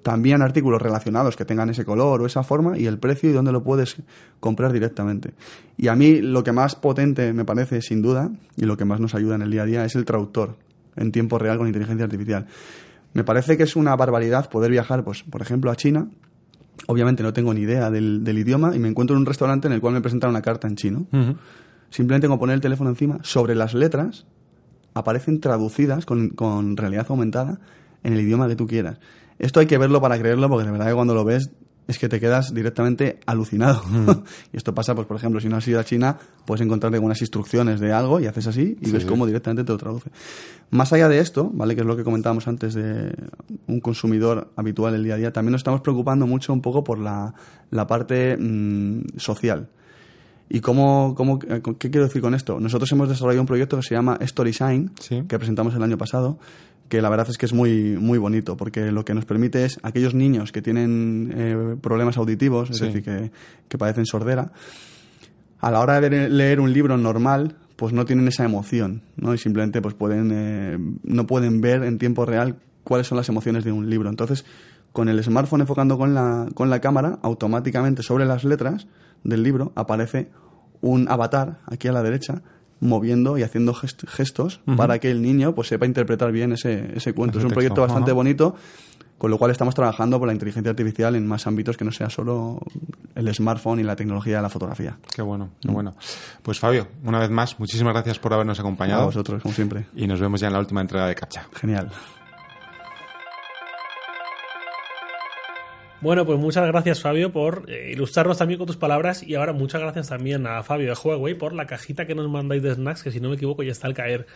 [0.06, 3.52] también artículos relacionados que tengan ese color o esa forma y el precio y dónde
[3.52, 3.96] lo puedes
[4.40, 5.34] comprar directamente.
[5.78, 9.00] Y a mí lo que más potente me parece, sin duda, y lo que más
[9.00, 10.58] nos ayuda en el día a día, es el traductor
[10.96, 12.46] en tiempo real con inteligencia artificial.
[13.14, 16.08] Me parece que es una barbaridad poder viajar, pues, por ejemplo, a China.
[16.86, 19.82] Obviamente no tengo ni idea del, idioma y me encuentro en un restaurante en el
[19.82, 21.08] cual me presentan una carta en chino.
[21.90, 24.28] Simplemente con poner el teléfono encima, sobre las letras
[24.94, 27.60] aparecen traducidas con, con realidad aumentada
[28.04, 29.00] en el idioma que tú quieras.
[29.40, 31.50] Esto hay que verlo para creerlo, porque de verdad que cuando lo ves
[31.88, 33.84] es que te quedas directamente alucinado.
[33.86, 34.10] Mm.
[34.54, 37.22] y esto pasa, pues por ejemplo, si no has ido a China, puedes encontrarte algunas
[37.22, 40.10] instrucciones de algo y haces así y ves cómo directamente te lo traduce.
[40.72, 41.76] Más allá de esto, ¿vale?
[41.76, 43.14] Que es lo que comentábamos antes de
[43.68, 47.00] un consumidor habitual el día a día, también nos estamos preocupando mucho un poco por
[47.00, 47.34] la,
[47.88, 49.70] parte mm, social.
[50.48, 52.60] ¿Y cómo, cómo, qué quiero decir con esto?
[52.60, 54.92] Nosotros hemos desarrollado un proyecto que se llama StorySign,
[55.28, 56.38] que presentamos el año pasado,
[56.90, 59.80] que la verdad es que es muy, muy bonito, porque lo que nos permite es
[59.84, 63.32] aquellos niños que tienen eh, problemas auditivos, es decir, que,
[63.68, 64.52] que, padecen sordera,
[65.60, 69.34] a la hora de leer un libro normal, pues no tienen esa emoción, ¿no?
[69.34, 73.64] Y simplemente pues pueden, eh, no pueden ver en tiempo real cuáles son las emociones
[73.64, 74.10] de un libro.
[74.10, 74.46] Entonces,
[74.92, 78.88] con el smartphone enfocando con la, con la cámara, automáticamente sobre las letras
[79.24, 80.30] del libro aparece
[80.82, 82.44] un avatar aquí a la derecha
[82.80, 87.40] moviendo y haciendo gestos para que el niño pues sepa interpretar bien ese, ese cuento.
[87.40, 88.56] Es un proyecto bastante bonito,
[89.18, 92.10] con lo cual estamos trabajando por la inteligencia artificial en más ámbitos que no sea
[92.10, 92.60] solo
[93.16, 94.98] el smartphone y la tecnología de la fotografía.
[95.14, 95.96] Qué bueno, qué bueno.
[96.44, 99.04] Pues Fabio, una vez más, muchísimas gracias por habernos acompañado.
[99.04, 99.86] A vosotros, como siempre.
[99.96, 101.48] Y nos vemos ya en la última entrega de Captcha.
[101.54, 101.92] Genial.
[106.06, 109.82] Bueno, pues muchas gracias Fabio por eh, ilustrarnos también con tus palabras y ahora muchas
[109.82, 113.10] gracias también a Fabio de Huawei por la cajita que nos mandáis de snacks que
[113.10, 114.28] si no me equivoco ya está al caer.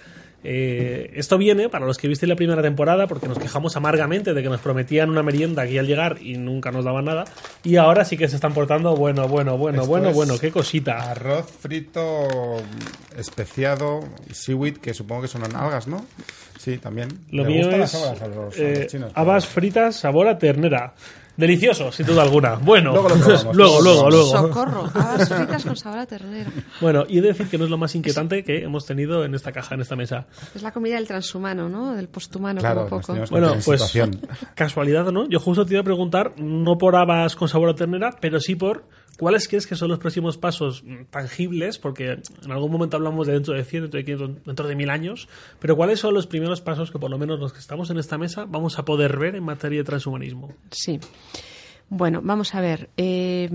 [0.43, 4.41] Eh, esto viene para los que visteis la primera temporada porque nos quejamos amargamente de
[4.41, 7.25] que nos prometían una merienda aquí al llegar y nunca nos daban nada
[7.63, 11.11] y ahora sí que se están portando bueno, bueno, bueno, Esto bueno, bueno, qué cosita.
[11.11, 12.25] Arroz frito
[13.15, 13.99] especiado
[14.31, 16.03] seaweed, que supongo que son algas, ¿no?
[16.57, 17.09] Sí, también.
[17.29, 19.11] Lo mío es las habas a los, a los eh, chinos.
[19.13, 20.95] habas fritas sabor a ternera.
[21.39, 22.55] Delicioso, sin duda alguna.
[22.55, 23.15] Bueno, Luego lo
[23.53, 24.25] luego, luego luego.
[24.25, 26.51] Socorro, habas fritas con sabor a ternera.
[26.81, 29.33] Bueno, y he de decir que no es lo más inquietante que hemos tenido en
[29.33, 30.27] esta caja, en esta mesa.
[30.53, 31.95] Es la comida del transhumano, ¿no?
[31.95, 33.15] Del posthumano, Claro, como poco.
[33.31, 34.19] Bueno, pues situación.
[34.53, 38.17] casualidad no, yo justo te iba a preguntar, no por habas con sabor a ternera,
[38.19, 38.83] pero sí por
[39.19, 42.11] cuáles crees que son los próximos pasos mm, tangibles, porque
[42.43, 45.27] en algún momento hablamos de dentro de 100, dentro de 500, dentro de 1000 años,
[45.59, 48.17] pero cuáles son los primeros pasos que por lo menos los que estamos en esta
[48.17, 50.53] mesa vamos a poder ver en materia de transhumanismo.
[50.71, 50.99] Sí.
[51.89, 52.89] Bueno, vamos a ver.
[52.95, 53.49] Eh,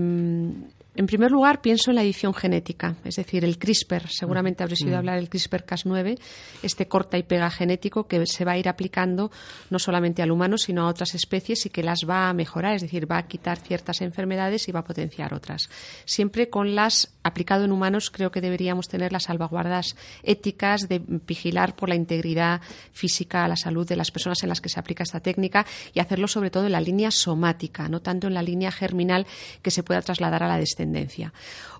[0.95, 4.07] en primer lugar, pienso en la edición genética, es decir, el CRISPR.
[4.09, 6.17] Seguramente habréis oído hablar del CRISPR-Cas9,
[6.63, 9.31] este corta y pega genético que se va a ir aplicando
[9.69, 12.81] no solamente al humano, sino a otras especies y que las va a mejorar, es
[12.81, 15.69] decir, va a quitar ciertas enfermedades y va a potenciar otras.
[16.05, 21.75] Siempre con las aplicado en humanos, creo que deberíamos tener las salvaguardas éticas de vigilar
[21.75, 25.19] por la integridad física, la salud de las personas en las que se aplica esta
[25.19, 29.25] técnica y hacerlo sobre todo en la línea somática, no tanto en la línea germinal
[29.61, 30.84] que se pueda trasladar a la descendencia.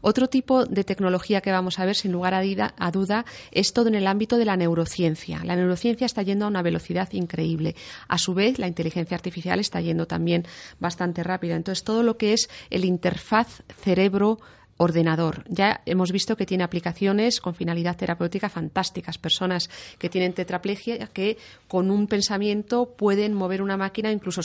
[0.02, 3.96] Otro tipo de tecnología que vamos a ver, sin lugar a, duda, es todo en
[3.96, 5.41] el ámbito de la neurociencia.
[5.44, 7.76] La neurociencia está yendo a una velocidad increíble.
[8.08, 10.46] A su vez, la inteligencia artificial está yendo también
[10.80, 11.56] bastante rápida.
[11.56, 14.39] Entonces, todo lo que es el interfaz cerebro
[14.78, 15.44] ordenador.
[15.48, 19.18] Ya hemos visto que tiene aplicaciones con finalidad terapéutica fantásticas.
[19.18, 24.42] Personas que tienen tetraplegia que con un pensamiento pueden mover una máquina, incluso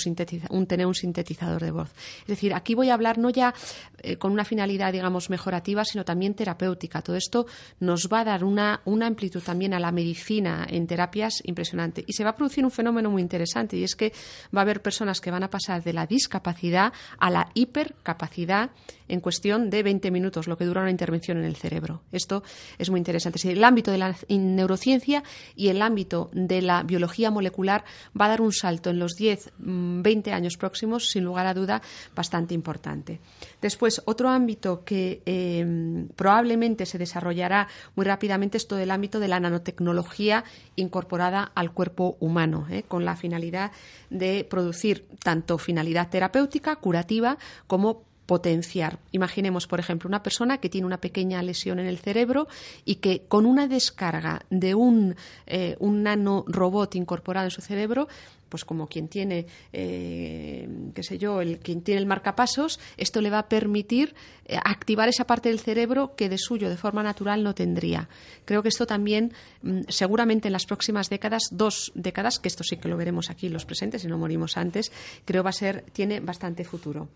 [0.67, 1.91] tener un sintetizador de voz.
[2.23, 3.55] Es decir, aquí voy a hablar no ya
[4.03, 7.03] eh, con una finalidad, digamos, mejorativa, sino también terapéutica.
[7.03, 7.47] Todo esto
[7.81, 12.05] nos va a dar una, una amplitud también a la medicina en terapias impresionante.
[12.07, 14.13] Y se va a producir un fenómeno muy interesante y es que
[14.55, 18.71] va a haber personas que van a pasar de la discapacidad a la hipercapacidad
[19.11, 22.03] en cuestión de 20 minutos, lo que dura una intervención en el cerebro.
[22.13, 22.43] Esto
[22.79, 23.39] es muy interesante.
[23.39, 25.23] Es el ámbito de la neurociencia
[25.57, 27.85] y el ámbito de la biología molecular
[28.19, 31.55] va a dar un salto en los 10, mm, 20 años próximos, sin lugar a
[31.55, 31.83] duda,
[32.15, 33.21] bastante importante.
[33.61, 39.29] Después, otro ámbito que eh, probablemente se desarrollará muy rápidamente es todo el ámbito de
[39.29, 40.45] la nanotecnología
[40.77, 42.85] incorporada al cuerpo humano, ¿eh?
[42.87, 43.73] con la finalidad
[44.09, 49.01] de producir tanto finalidad terapéutica, curativa, como potenciar.
[49.11, 52.47] Imaginemos, por ejemplo, una persona que tiene una pequeña lesión en el cerebro
[52.85, 55.17] y que con una descarga de un,
[55.49, 58.07] eh, un nanorobot incorporado en su cerebro,
[58.49, 63.31] pues como quien tiene, eh, qué sé yo, el, quien tiene el marcapasos, esto le
[63.31, 64.15] va a permitir
[64.45, 68.09] eh, activar esa parte del cerebro que de suyo, de forma natural, no tendría.
[68.45, 72.77] Creo que esto también, mm, seguramente en las próximas décadas, dos décadas, que esto sí
[72.77, 74.93] que lo veremos aquí los presentes, si no morimos antes,
[75.25, 77.09] creo va a ser, tiene bastante futuro.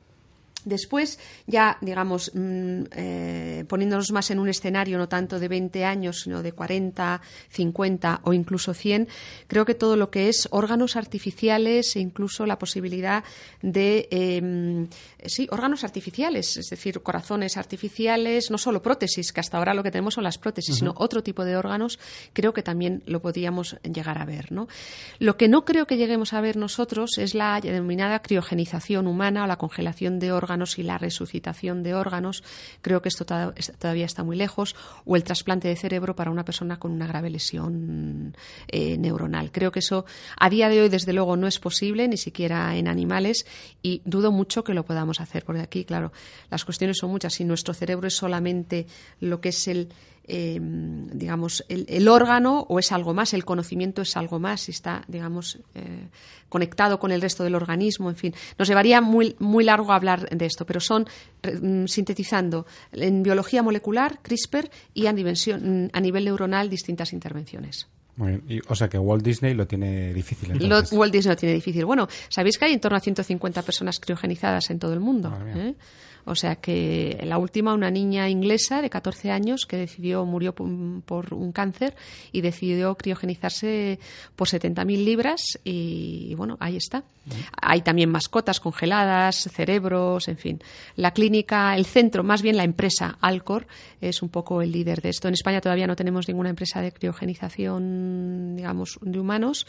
[0.64, 6.22] Después, ya, digamos, mm, eh, poniéndonos más en un escenario no tanto de 20 años,
[6.22, 9.09] sino de 40, 50 o incluso 100,
[9.46, 13.24] creo que todo lo que es órganos artificiales e incluso la posibilidad
[13.62, 14.87] de, eh,
[15.27, 19.90] sí, órganos artificiales, es decir, corazones artificiales, no solo prótesis, que hasta ahora lo que
[19.90, 21.98] tenemos son las prótesis, sino otro tipo de órganos,
[22.33, 24.50] creo que también lo podríamos llegar a ver.
[24.50, 24.68] ¿no?
[25.18, 29.46] Lo que no creo que lleguemos a ver nosotros es la denominada criogenización humana o
[29.46, 32.42] la congelación de órganos y la resucitación de órganos.
[32.82, 34.74] Creo que esto to- es- todavía está muy lejos.
[35.04, 38.36] O el trasplante de cerebro para una persona con una grave lesión
[38.68, 39.50] eh, neuronal.
[39.52, 40.04] Creo que eso
[40.38, 43.46] a día de hoy, desde luego, no es posible, ni siquiera en animales,
[43.82, 45.44] y dudo mucho que lo podamos hacer.
[45.44, 46.12] Porque aquí, claro,
[46.50, 47.34] las cuestiones son muchas.
[47.34, 48.86] Si nuestro cerebro es solamente
[49.20, 49.88] lo que es el
[50.26, 55.04] eh, digamos, el, el órgano o es algo más, el conocimiento es algo más, está,
[55.08, 56.08] digamos, eh,
[56.48, 58.34] conectado con el resto del organismo, en fin.
[58.58, 61.06] Nos llevaría muy, muy largo hablar de esto, pero son,
[61.42, 65.12] mm, sintetizando, en biología molecular, CRISPR, y a, a
[66.00, 67.88] nivel neuronal, distintas intervenciones.
[68.16, 68.42] Muy bien.
[68.48, 70.57] Y, o sea que Walt Disney lo tiene difícil.
[70.68, 70.83] Lo.
[70.92, 71.85] Walt Disney lo tiene difícil.
[71.85, 75.37] Bueno, ¿sabéis que hay en torno a 150 personas criogenizadas en todo el mundo?
[75.55, 75.74] ¿Eh?
[76.27, 81.35] O sea que la última, una niña inglesa de 14 años que decidió, murió por,
[81.35, 81.94] un cáncer
[82.33, 83.98] y decidió criogenizarse
[84.35, 87.05] por 70.000 libras y, bueno, ahí está.
[87.61, 90.62] Hay también mascotas congeladas, cerebros, en fin.
[90.96, 93.66] La clínica, el centro, más bien la empresa Alcor
[94.00, 95.29] es un poco el líder de esto.
[95.29, 98.03] En España todavía no tenemos ninguna empresa de criogenización
[98.56, 99.66] digamos, de humanos.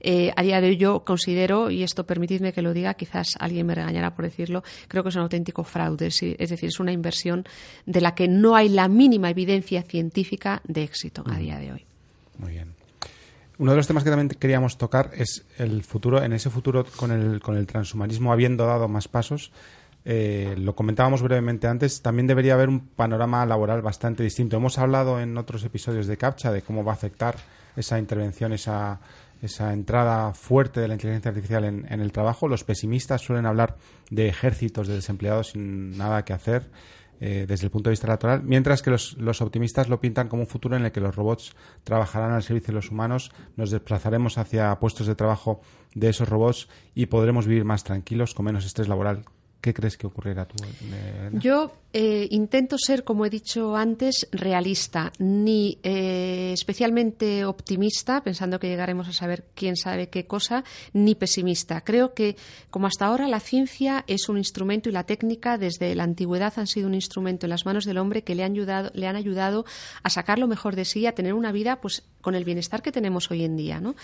[0.00, 3.66] Eh, a día de hoy yo considero, y esto permitidme que lo diga, quizás alguien
[3.66, 6.06] me regañará por decirlo, creo que es un auténtico fraude.
[6.08, 7.44] Es decir, es una inversión
[7.86, 11.84] de la que no hay la mínima evidencia científica de éxito a día de hoy.
[12.38, 12.74] Muy bien.
[13.58, 17.10] Uno de los temas que también queríamos tocar es el futuro, en ese futuro con
[17.10, 19.50] el, con el transhumanismo habiendo dado más pasos,
[20.04, 24.56] eh, lo comentábamos brevemente antes, también debería haber un panorama laboral bastante distinto.
[24.56, 27.36] Hemos hablado en otros episodios de CAPTCHA de cómo va a afectar
[27.78, 29.00] esa intervención, esa,
[29.72, 32.48] entrada fuerte de la inteligencia artificial en, el trabajo.
[32.48, 33.76] Los pesimistas suelen hablar
[34.10, 36.70] de ejércitos de desempleados sin nada que hacer
[37.20, 40.48] eh, desde el punto de vista laboral, mientras que los, optimistas lo pintan como un
[40.48, 44.78] futuro en el que los robots trabajarán al servicio de los humanos, nos desplazaremos hacia
[44.78, 45.60] puestos de trabajo
[45.94, 49.24] de esos robots y podremos vivir más tranquilos, con menos estrés laboral.
[49.60, 50.54] ¿Qué crees que ocurrirá tú?
[51.32, 58.68] Yo eh, intento ser, como he dicho antes, realista, ni eh, especialmente optimista, pensando que
[58.68, 61.80] llegaremos a saber quién sabe qué cosa, ni pesimista.
[61.80, 62.36] Creo que,
[62.70, 66.68] como hasta ahora, la ciencia es un instrumento y la técnica desde la antigüedad han
[66.68, 69.64] sido un instrumento en las manos del hombre que le han ayudado, le han ayudado
[70.04, 72.92] a sacar lo mejor de sí, a tener una vida pues, con el bienestar que
[72.92, 73.80] tenemos hoy en día.
[73.80, 73.94] ¿no?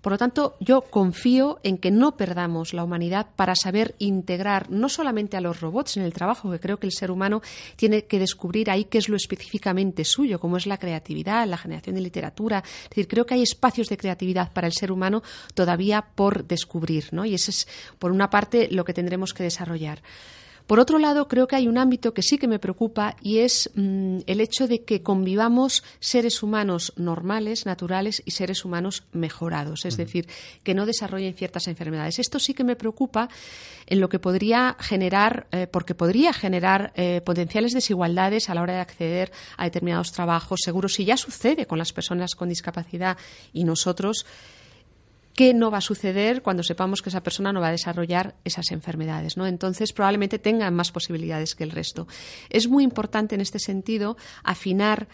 [0.00, 4.88] Por lo tanto, yo confío en que no perdamos la humanidad para saber integrar no
[4.88, 7.42] solamente a los robots en el trabajo, que creo que el ser humano
[7.76, 11.96] tiene que descubrir ahí qué es lo específicamente suyo, como es la creatividad, la generación
[11.96, 12.62] de literatura.
[12.84, 15.22] Es decir, creo que hay espacios de creatividad para el ser humano
[15.54, 17.24] todavía por descubrir, ¿no?
[17.24, 20.02] Y ese es, por una parte, lo que tendremos que desarrollar.
[20.72, 23.70] Por otro lado, creo que hay un ámbito que sí que me preocupa y es
[23.74, 29.98] mmm, el hecho de que convivamos seres humanos normales, naturales y seres humanos mejorados, es
[29.98, 30.26] decir,
[30.62, 32.18] que no desarrollen ciertas enfermedades.
[32.18, 33.28] Esto sí que me preocupa
[33.86, 38.72] en lo que podría generar, eh, porque podría generar eh, potenciales desigualdades a la hora
[38.72, 40.60] de acceder a determinados trabajos.
[40.64, 43.18] Seguro si ya sucede con las personas con discapacidad
[43.52, 44.24] y nosotros
[45.34, 48.70] qué no va a suceder cuando sepamos que esa persona no va a desarrollar esas
[48.70, 49.36] enfermedades.
[49.36, 49.46] ¿no?
[49.46, 52.06] Entonces, probablemente tengan más posibilidades que el resto.
[52.50, 55.08] Es muy importante en este sentido afinar,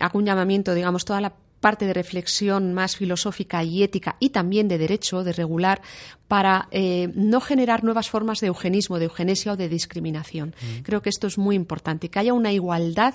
[0.00, 4.66] hago un llamamiento, digamos, toda la parte de reflexión más filosófica y ética y también
[4.66, 5.82] de derecho, de regular,
[6.26, 10.54] para eh, no generar nuevas formas de eugenismo, de eugenesia o de discriminación.
[10.60, 10.82] Mm.
[10.82, 13.14] Creo que esto es muy importante, que haya una igualdad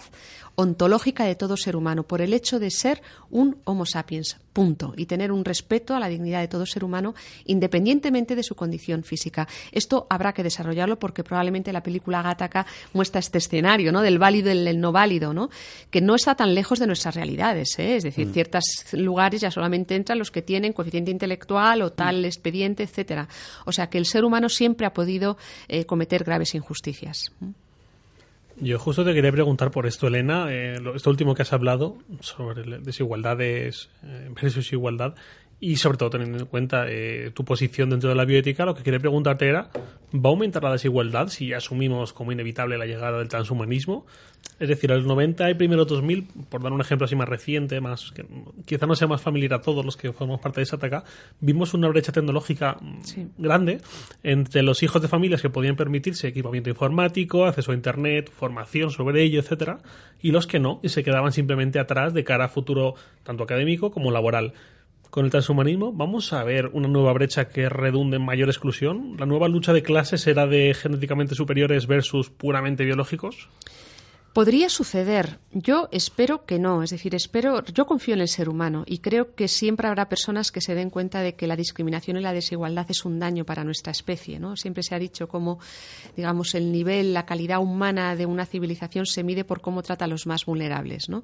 [0.56, 5.06] ontológica de todo ser humano por el hecho de ser un Homo sapiens, punto, y
[5.06, 7.14] tener un respeto a la dignidad de todo ser humano
[7.46, 9.48] independientemente de su condición física.
[9.72, 14.02] Esto habrá que desarrollarlo porque probablemente la película Gattaca muestra este escenario ¿no?
[14.02, 15.50] del válido y del no válido, ¿no?
[15.90, 17.78] que no está tan lejos de nuestras realidades.
[17.80, 17.98] ¿eh?
[17.98, 18.34] Es decir, mm.
[18.34, 18.64] ciertos
[18.94, 22.26] lugares ya solamente entran los que tienen coeficiente intelectual o tal mm.
[22.26, 23.28] expediente, etcétera.
[23.66, 25.38] O sea que el ser humano siempre ha podido
[25.68, 27.32] eh, cometer graves injusticias.
[28.58, 32.80] Yo justo te quería preguntar por esto, Elena, eh, esto último que has hablado sobre
[32.80, 35.16] desigualdades eh, versus igualdad
[35.60, 38.84] y sobre todo teniendo en cuenta eh, tu posición dentro de la bioética, lo que
[38.84, 39.70] quería preguntarte era,
[40.14, 44.06] ¿va a aumentar la desigualdad si asumimos como inevitable la llegada del transhumanismo?
[44.60, 47.82] Es decir, a los 90 y primero 2000, por dar un ejemplo así más reciente,
[47.82, 48.26] más que
[48.66, 51.04] quizá no sea más familiar a todos los que formamos parte de Sataka,
[51.42, 53.28] vimos una brecha tecnológica sí.
[53.38, 53.82] grande
[54.24, 59.24] entre los hijos de familias que podían permitirse equipamiento informático, acceso a Internet, formación sobre
[59.24, 59.80] ello, etcétera,
[60.22, 63.92] y los que no, y se quedaban simplemente atrás de cara a futuro tanto académico
[63.92, 64.54] como laboral
[65.16, 69.16] con el transhumanismo, ¿vamos a ver una nueva brecha que redunde en mayor exclusión?
[69.18, 73.48] ¿La nueva lucha de clases será de genéticamente superiores versus puramente biológicos?
[74.36, 75.40] Podría suceder.
[75.54, 76.84] Yo espero que no.
[76.84, 80.52] Es decir, espero, yo confío en el ser humano y creo que siempre habrá personas
[80.52, 83.64] que se den cuenta de que la discriminación y la desigualdad es un daño para
[83.64, 84.38] nuestra especie.
[84.38, 84.58] ¿no?
[84.58, 85.60] Siempre se ha dicho cómo,
[86.18, 90.10] digamos, el nivel, la calidad humana de una civilización se mide por cómo trata a
[90.10, 91.08] los más vulnerables.
[91.08, 91.24] ¿no?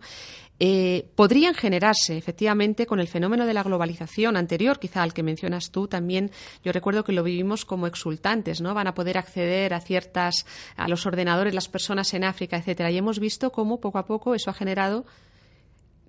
[0.63, 5.71] Eh, podrían generarse, efectivamente, con el fenómeno de la globalización anterior, quizá al que mencionas
[5.71, 6.29] tú, también
[6.63, 8.75] yo recuerdo que lo vivimos como exultantes, ¿no?
[8.75, 10.45] Van a poder acceder a ciertas,
[10.75, 12.91] a los ordenadores, las personas en África, etcétera.
[13.01, 15.05] Hemos visto cómo poco a poco eso ha generado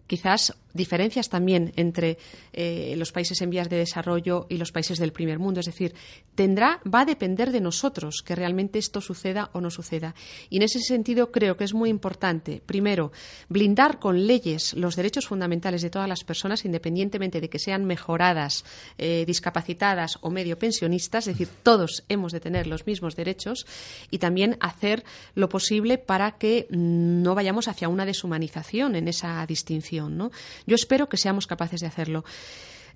[0.07, 2.18] quizás diferencias también entre
[2.52, 5.61] eh, los países en vías de desarrollo y los países del primer mundo.
[5.61, 5.94] Es decir,
[6.35, 10.14] tendrá, va a depender de nosotros que realmente esto suceda o no suceda.
[10.50, 13.12] Y en ese sentido creo que es muy importante, primero,
[13.48, 18.64] blindar con leyes los derechos fundamentales de todas las personas, independientemente de que sean mejoradas,
[18.98, 21.26] eh, discapacitadas o medio pensionistas.
[21.26, 23.66] Es decir, todos hemos de tener los mismos derechos
[24.11, 25.04] y también hacer
[25.35, 30.16] lo posible para que mm, no vayamos hacia una deshumanización en esa distinción.
[30.16, 30.30] ¿no?
[30.66, 32.24] Yo espero que seamos capaces de hacerlo.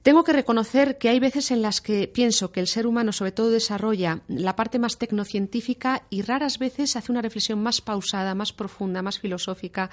[0.02, 3.32] Tengo que reconocer que hay veces en las que pienso que el ser humano sobre
[3.32, 8.52] todo desarrolla la parte más tecnocientífica y raras veces hace una reflexión más pausada, más
[8.52, 9.90] profunda, más filosófica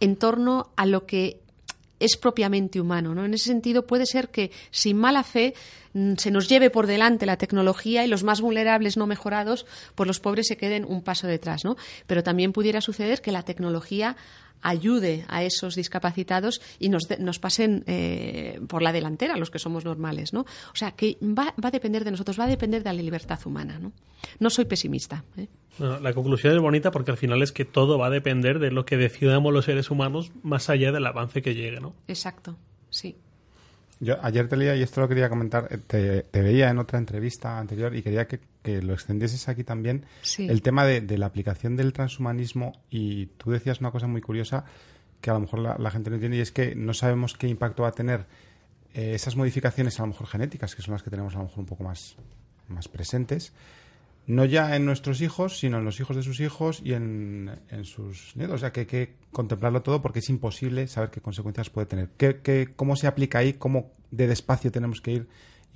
[0.00, 1.40] en torno a lo que
[2.00, 3.14] es propiamente humano.
[3.14, 3.24] ¿no?
[3.24, 5.54] En ese sentido, puede ser que sin mala fe
[5.92, 10.06] mm, se nos lleve por delante la tecnología y los más vulnerables no mejorados, pues
[10.06, 11.64] los pobres se queden un paso detrás.
[11.64, 11.76] ¿no?
[12.06, 14.16] Pero también pudiera suceder que la tecnología
[14.62, 19.84] ayude a esos discapacitados y nos, nos pasen eh, por la delantera los que somos
[19.84, 20.40] normales, ¿no?
[20.40, 23.38] O sea, que va, va, a depender de nosotros, va a depender de la libertad
[23.44, 23.92] humana, ¿no?
[24.38, 25.24] No soy pesimista.
[25.36, 25.48] ¿eh?
[25.78, 28.70] Bueno, la conclusión es bonita porque al final es que todo va a depender de
[28.70, 31.94] lo que decidamos los seres humanos más allá del avance que llegue, ¿no?
[32.08, 32.56] Exacto,
[32.90, 33.16] sí.
[34.00, 36.98] Yo ayer te leía, y esto lo quería comentar, eh, te, te veía en otra
[36.98, 40.48] entrevista anterior y quería que, que lo extendieses aquí también, Sí.
[40.48, 44.64] el tema de, de la aplicación del transhumanismo y tú decías una cosa muy curiosa
[45.20, 47.48] que a lo mejor la, la gente no entiende y es que no sabemos qué
[47.48, 48.26] impacto va a tener
[48.94, 51.58] eh, esas modificaciones a lo mejor genéticas, que son las que tenemos a lo mejor
[51.58, 52.14] un poco más,
[52.68, 53.52] más presentes,
[54.28, 57.84] no ya en nuestros hijos, sino en los hijos de sus hijos y en, en
[57.86, 58.56] sus nietos.
[58.56, 62.10] O sea, que hay que contemplarlo todo porque es imposible saber qué consecuencias puede tener.
[62.18, 63.54] ¿Qué, qué, ¿Cómo se aplica ahí?
[63.54, 65.28] ¿Cómo de despacio tenemos que ir?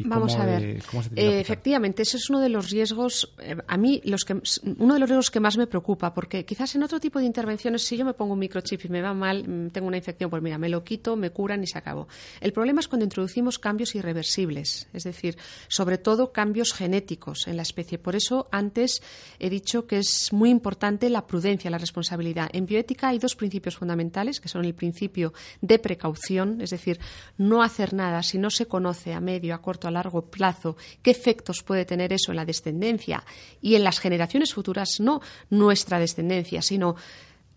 [0.05, 0.83] ¿Y Vamos cómo a ver.
[0.91, 4.41] cómo se Eh, efectivamente, ese es uno de los riesgos, eh, a mí, los que,
[4.79, 7.83] uno de los riesgos que más me preocupa, porque quizás en otro tipo de intervenciones,
[7.83, 10.43] si yo me pongo un microchip y me va mal, mm, tengo una infección, pues
[10.43, 12.09] mira, me lo quito, me curan y se acabó.
[12.41, 15.37] El problema es cuando introducimos cambios irreversibles, es decir,
[15.69, 17.99] sobre todo cambios genéticos en la especie.
[17.99, 19.03] Por eso, antes
[19.39, 22.51] he dicho que es muy importante la prudencia, la responsabilidad.
[22.53, 26.99] En bioética hay dos principios fundamentales, que son el principio de precaución, es decir,
[27.39, 31.11] no hacer nada si no se conoce a medio, a corto, a largo plazo qué
[31.11, 33.25] efectos puede tener eso en la descendencia
[33.61, 35.21] y en las generaciones futuras, no
[35.51, 36.97] nuestra descendencia, sino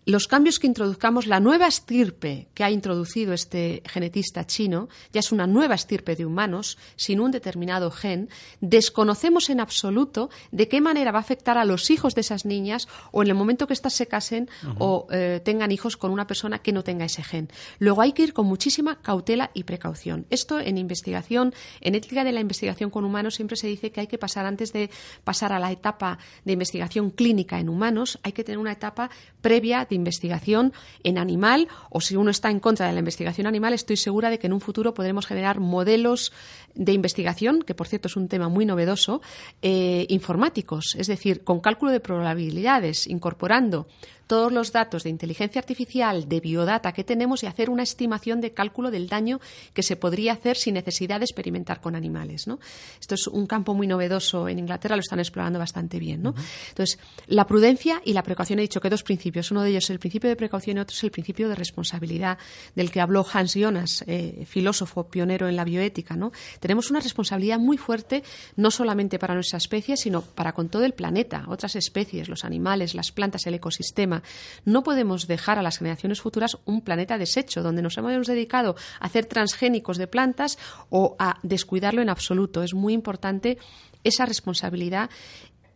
[0.06, 5.32] los cambios que introduzcamos, la nueva estirpe que ha introducido este genetista chino, ya es
[5.32, 8.30] una nueva estirpe de humanos sin un determinado gen,
[8.60, 12.86] desconocemos en absoluto de qué manera va a afectar a los hijos de esas niñas
[13.10, 14.48] o en el momento que éstas se casen
[14.78, 17.48] o eh, tengan hijos con una persona que no tenga ese gen.
[17.80, 20.26] Luego hay que ir con muchísima cautela y precaución.
[20.30, 24.06] Esto en investigación, en ética de la investigación con humanos, siempre se dice que hay
[24.06, 24.88] que pasar antes de
[25.24, 29.84] pasar a la etapa de investigación clínica en humanos, hay que tener una etapa previa
[29.84, 30.72] de investigación
[31.02, 34.38] en animal o si uno está en contra de la investigación animal, estoy segura de
[34.38, 36.32] que en un futuro podremos generar modelos
[36.76, 39.20] de investigación, que por cierto es un tema muy novedoso,
[39.62, 43.86] eh, informáticos, es decir, con cálculo de probabilidades, incorporando
[44.26, 48.52] todos los datos de inteligencia artificial, de biodata que tenemos y hacer una estimación de
[48.52, 49.40] cálculo del daño
[49.72, 52.46] que se podría hacer sin necesidad de experimentar con animales.
[52.46, 52.58] ¿no?
[53.00, 54.48] Esto es un campo muy novedoso.
[54.48, 56.22] En Inglaterra lo están explorando bastante bien.
[56.22, 56.34] ¿no?
[56.68, 59.50] Entonces, la prudencia y la precaución, he dicho que dos principios.
[59.50, 62.38] Uno de ellos es el principio de precaución y otro es el principio de responsabilidad,
[62.74, 66.16] del que habló Hans Jonas, eh, filósofo pionero en la bioética.
[66.16, 66.32] ¿no?
[66.66, 68.24] Tenemos una responsabilidad muy fuerte,
[68.56, 72.96] no solamente para nuestra especie, sino para con todo el planeta, otras especies, los animales,
[72.96, 74.24] las plantas, el ecosistema.
[74.64, 79.06] No podemos dejar a las generaciones futuras un planeta deshecho, donde nos hemos dedicado a
[79.06, 80.58] hacer transgénicos de plantas
[80.90, 82.64] o a descuidarlo en absoluto.
[82.64, 83.58] Es muy importante
[84.02, 85.08] esa responsabilidad,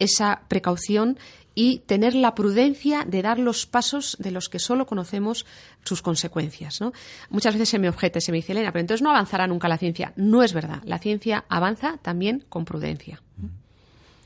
[0.01, 1.21] esa precaución
[1.55, 5.47] y tener la prudencia de dar los pasos de los que solo conocemos
[5.85, 6.81] sus consecuencias.
[6.81, 6.93] ¿no?
[7.29, 9.79] Muchas veces se me objeta se me dice, Elena, pero entonces no avanzará nunca la
[9.79, 10.13] ciencia.
[10.17, 10.83] No es verdad.
[10.85, 13.23] La ciencia avanza también con prudencia.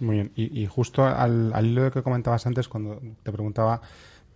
[0.01, 0.33] Muy bien.
[0.37, 3.81] Y, justo al, al hilo que comentabas antes, cuando te preguntaba,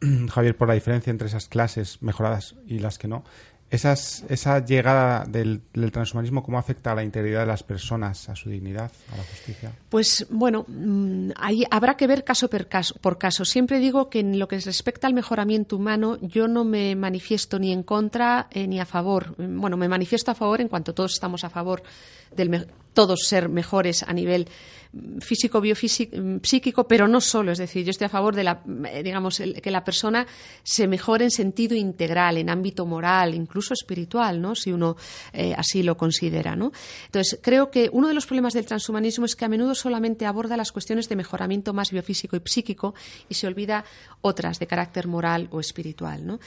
[0.30, 3.24] Javier, por la diferencia entre esas clases mejoradas y las que no,
[3.70, 5.60] esas, esa llegada del,
[5.92, 9.72] transhumanismo, ¿cómo afecta a la integridad de las personas, a su dignidad, a la justicia?
[9.90, 13.44] Pues bueno, mm, ahí habrá que ver caso por caso, por caso.
[13.44, 17.72] Siempre digo que en lo que respecta al mejoramiento humano, yo no me manifiesto ni
[17.72, 19.34] en contra eh, ni a favor.
[19.36, 21.82] Bueno, me manifiesto a favor en cuanto todos estamos a favor
[22.34, 24.48] del todos ser mejores a nivel
[25.20, 27.52] físico, biofísico, psíquico, pero no solo.
[27.52, 30.26] Es decir, yo estoy a favor de la, eh, digamos, el- que la persona
[30.62, 34.54] se mejore en sentido integral, en ámbito moral, incluso espiritual, ¿no?
[34.54, 34.96] Si uno
[35.32, 36.72] eh, así lo considera, ¿no?
[37.06, 40.56] Entonces, creo que uno de los problemas del transhumanismo es que a menudo solamente aborda
[40.56, 42.94] las cuestiones de mejoramiento más biofísico y psíquico
[43.28, 43.84] y se olvida
[44.22, 46.40] otras de carácter moral o espiritual, ¿no?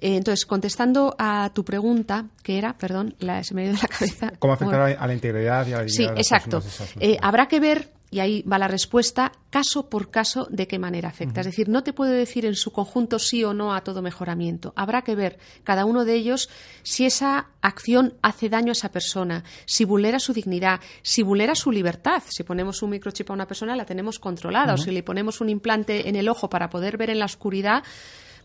[0.00, 3.88] Eh, entonces, contestando a tu pregunta, que era, perdón, la, se me ido de la
[3.88, 4.32] cabeza.
[4.38, 6.60] ¿Cómo afectar a la, a la integridad y a la dignidad Sí, de las exacto.
[6.60, 10.78] personas Eh, habrá que ver, y ahí va la respuesta, caso por caso de qué
[10.78, 11.40] manera afecta.
[11.40, 14.72] Es decir, no te puedo decir en su conjunto sí o no a todo mejoramiento.
[14.76, 16.48] Habrá que ver cada uno de ellos
[16.82, 21.70] si esa acción hace daño a esa persona, si vulnera su dignidad, si vulnera su
[21.70, 22.22] libertad.
[22.28, 24.74] Si ponemos un microchip a una persona, la tenemos controlada.
[24.74, 27.82] O si le ponemos un implante en el ojo para poder ver en la oscuridad,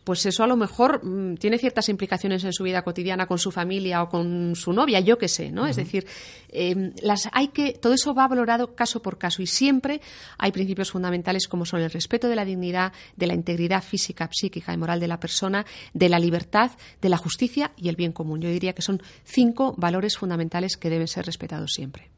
[0.03, 3.51] pues eso a lo mejor mm, tiene ciertas implicaciones en su vida cotidiana con su
[3.51, 5.67] familia o con su novia, yo qué sé, ¿no?
[5.67, 6.05] Es decir,
[6.49, 10.01] em, las hay que todo eso va valorado caso por caso y siempre
[10.37, 14.73] hay principios fundamentales como son el respeto de la dignidad, de la integridad física, psíquica
[14.73, 18.41] y moral de la persona, de la libertad, de la justicia y el bien común.
[18.41, 22.09] Yo diría que son cinco valores fundamentales que deben ser respetados siempre.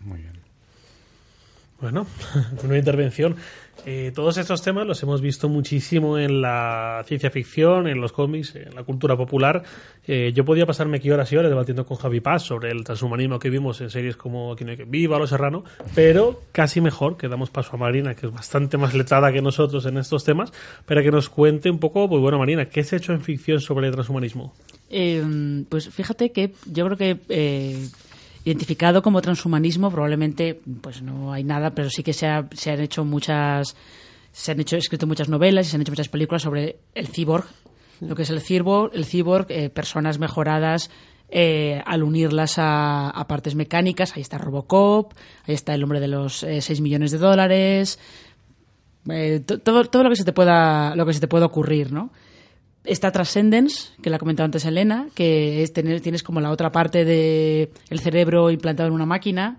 [0.00, 0.39] Muy bien.
[1.80, 2.06] Bueno,
[2.64, 3.36] una intervención.
[3.86, 8.54] Eh, todos estos temas los hemos visto muchísimo en la ciencia ficción, en los cómics,
[8.54, 9.62] en la cultura popular.
[10.06, 13.38] Eh, yo podía pasarme aquí horas y horas debatiendo con Javi Paz sobre el transhumanismo
[13.38, 15.64] que vimos en series como Aquí no hay que viva, Los Serrano,
[15.94, 19.86] pero casi mejor que damos paso a Marina, que es bastante más letrada que nosotros
[19.86, 20.52] en estos temas,
[20.84, 23.60] para que nos cuente un poco, pues bueno, Marina, ¿qué se ha hecho en ficción
[23.60, 24.52] sobre el transhumanismo?
[24.90, 27.88] Eh, pues fíjate que yo creo que eh,
[28.44, 32.80] identificado como transhumanismo probablemente pues no hay nada, pero sí que se, ha- se han
[32.80, 33.76] hecho muchas
[34.32, 37.44] se han hecho escrito muchas novelas y se han hecho muchas películas sobre el cyborg,
[38.00, 40.88] lo que es el cyborg, el cyborg, eh, personas mejoradas
[41.28, 44.14] eh, al unirlas a, a partes mecánicas.
[44.16, 45.12] Ahí está Robocop,
[45.46, 47.98] ahí está el hombre de los 6 millones de dólares,
[49.10, 51.92] eh, to- todo, todo lo que se te pueda lo que se te pueda ocurrir,
[51.92, 52.10] ¿no?
[52.84, 57.04] Está Transcendence, que la comentado antes Elena, que es tener, tienes como la otra parte
[57.04, 59.58] de el cerebro implantado en una máquina,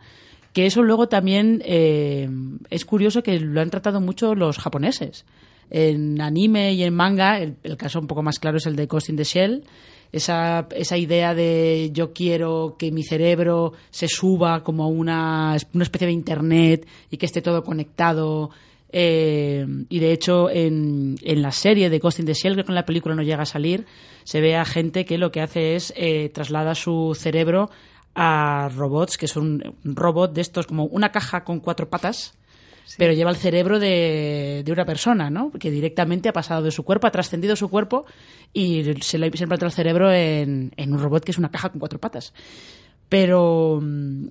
[0.54, 2.28] que eso luego también eh,
[2.70, 5.26] es curioso que lo han tratado mucho los japoneses.
[5.70, 9.10] En anime y en manga, el, caso un poco más claro es el de Ghost
[9.10, 9.64] in the Shell.
[10.12, 16.08] Esa, esa idea de yo quiero que mi cerebro se suba como una, una especie
[16.08, 18.50] de internet y que esté todo conectado
[18.92, 22.76] eh, y de hecho, en, en la serie de Ghost in the Shell, que en
[22.76, 23.86] la película no llega a salir,
[24.24, 27.70] se ve a gente que lo que hace es eh, traslada su cerebro
[28.16, 32.34] a robots, que son un robot de estos, como una caja con cuatro patas,
[32.98, 35.52] pero lleva el cerebro de, de una persona, ¿no?
[35.52, 38.06] Que directamente ha pasado de su cuerpo, ha trascendido su cuerpo
[38.52, 41.80] y se le implanta el cerebro en, en un robot que es una caja con
[41.80, 42.34] cuatro patas.
[43.12, 43.82] Pero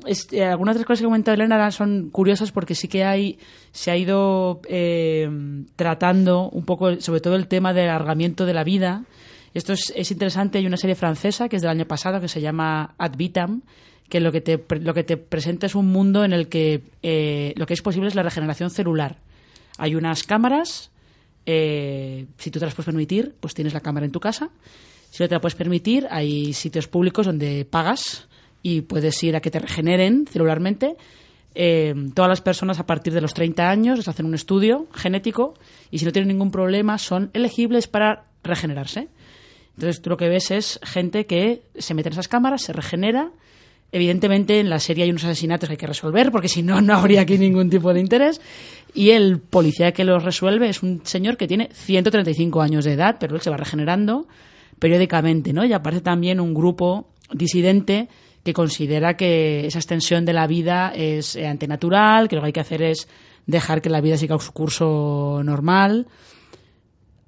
[0.07, 3.05] es- eh, algunas de las cosas que ha comentado Elena son curiosas porque sí que
[3.05, 3.39] hay
[3.73, 5.29] se ha ido eh,
[5.77, 9.05] tratando un poco, sobre todo el tema del alargamiento de la vida.
[9.53, 10.57] Esto es, es interesante.
[10.57, 13.61] Hay una serie francesa que es del año pasado que se llama Ad Vitam,
[14.09, 17.53] que lo que te, lo que te presenta es un mundo en el que eh,
[17.57, 19.19] lo que es posible es la regeneración celular.
[19.77, 20.91] Hay unas cámaras,
[21.45, 24.49] eh, si tú te las puedes permitir, pues tienes la cámara en tu casa.
[25.11, 28.27] Si no te la puedes permitir, hay sitios públicos donde pagas
[28.63, 30.97] y puedes ir a que te regeneren celularmente.
[31.55, 35.55] Eh, todas las personas a partir de los 30 años les hacen un estudio genético
[35.91, 39.09] y si no tienen ningún problema son elegibles para regenerarse.
[39.75, 43.31] Entonces tú lo que ves es gente que se mete en esas cámaras, se regenera.
[43.93, 46.95] Evidentemente en la serie hay unos asesinatos que hay que resolver porque si no, no
[46.95, 48.41] habría aquí ningún tipo de interés.
[48.95, 53.17] Y el policía que los resuelve es un señor que tiene 135 años de edad,
[53.19, 54.29] pero él se va regenerando
[54.79, 55.65] periódicamente, ¿no?
[55.65, 58.09] Y aparece también un grupo disidente
[58.43, 62.53] que considera que esa extensión de la vida es eh, antinatural, que lo que hay
[62.53, 63.09] que hacer es
[63.47, 66.07] dejar que la vida siga su curso normal.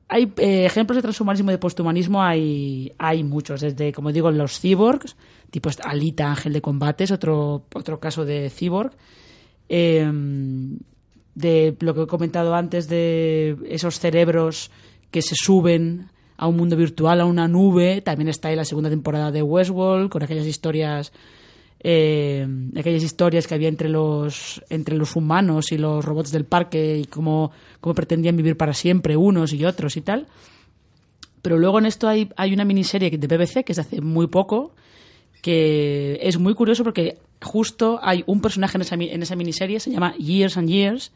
[0.08, 4.60] Hay eh, ejemplos de transhumanismo y de posthumanismo, hay, hay muchos, desde, como digo, los
[4.60, 5.16] cyborgs,
[5.50, 8.92] tipo esta Alita, ángel de combate, es otro, otro caso de cyborg.
[9.68, 10.10] Eh,
[11.34, 14.70] de lo que he comentado antes de esos cerebros
[15.10, 18.00] que se suben a un mundo virtual, a una nube.
[18.00, 21.12] También está ahí la segunda temporada de Westworld, con aquellas historias
[21.84, 26.98] eh, aquellas historias que había entre los entre los humanos y los robots del parque
[26.98, 30.28] y cómo, cómo pretendían vivir para siempre unos y otros y tal.
[31.42, 34.28] Pero luego en esto hay, hay una miniserie de BBC que es de hace muy
[34.28, 34.74] poco,
[35.42, 39.90] que es muy curioso porque justo hay un personaje en esa, en esa miniserie, se
[39.90, 41.10] llama Years and Years.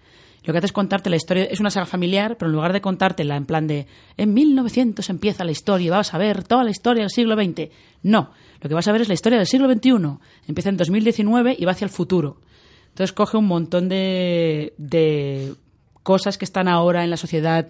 [0.46, 2.80] Lo que hace es contarte la historia, es una saga familiar, pero en lugar de
[2.80, 6.70] contártela en plan de en 1900 empieza la historia y vas a ver toda la
[6.70, 7.68] historia del siglo XX.
[8.04, 8.30] No,
[8.60, 9.90] lo que vas a ver es la historia del siglo XXI.
[10.46, 12.38] Empieza en 2019 y va hacia el futuro.
[12.90, 15.52] Entonces coge un montón de, de
[16.04, 17.66] cosas que están ahora en la sociedad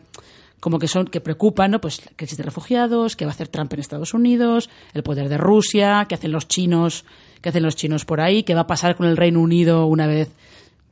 [0.61, 1.81] como que son que preocupan, ¿no?
[1.81, 5.39] Pues crisis de refugiados, qué va a hacer Trump en Estados Unidos, el poder de
[5.39, 7.05] Rusia, qué hacen los chinos,
[7.41, 10.07] qué hacen los chinos por ahí, qué va a pasar con el Reino Unido una
[10.07, 10.31] vez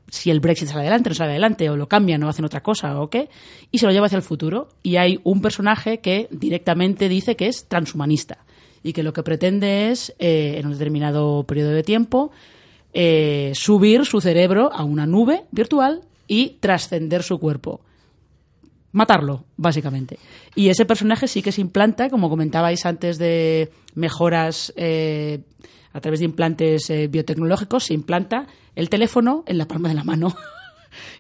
[0.08, 3.00] si el Brexit sale adelante, no sale adelante, o lo cambian o hacen otra cosa,
[3.00, 3.28] o qué,
[3.70, 4.68] y se lo lleva hacia el futuro.
[4.82, 8.38] Y hay un personaje que directamente dice que es transhumanista
[8.82, 12.30] y que lo que pretende es, eh, en un determinado periodo de tiempo,
[12.92, 17.80] eh, subir su cerebro a una nube virtual y trascender su cuerpo.
[18.92, 20.18] Matarlo, básicamente.
[20.54, 25.40] Y ese personaje sí que se implanta, como comentabais antes de mejoras eh,
[25.94, 30.04] a través de implantes eh, biotecnológicos, se implanta el teléfono en la palma de la
[30.04, 30.34] mano.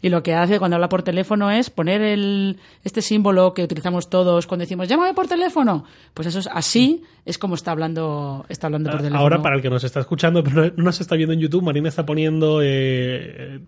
[0.00, 4.08] Y lo que hace cuando habla por teléfono es poner el, este símbolo que utilizamos
[4.08, 5.84] todos cuando decimos llámame por teléfono.
[6.12, 9.20] Pues eso es así, es como está hablando, está hablando por teléfono.
[9.20, 11.88] Ahora, para el que nos está escuchando, pero no nos está viendo en YouTube, Marina
[11.88, 13.60] está poniendo eh.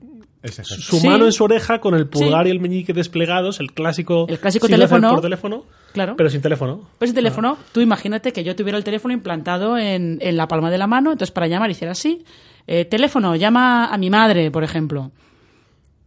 [0.53, 1.07] Su Sí.
[1.09, 2.49] mano en su oreja con el pulgar Sí.
[2.49, 5.11] y el meñique desplegados, el clásico, El clásico teléfono.
[5.11, 6.14] por teléfono, Claro.
[6.16, 6.88] pero sin teléfono.
[6.99, 10.70] Pues el teléfono, tú imagínate que yo tuviera el teléfono implantado en, en la palma
[10.70, 12.24] de la mano, entonces para llamar hiciera así.
[12.68, 15.12] eh, teléfono, llama a mi madre, por ejemplo.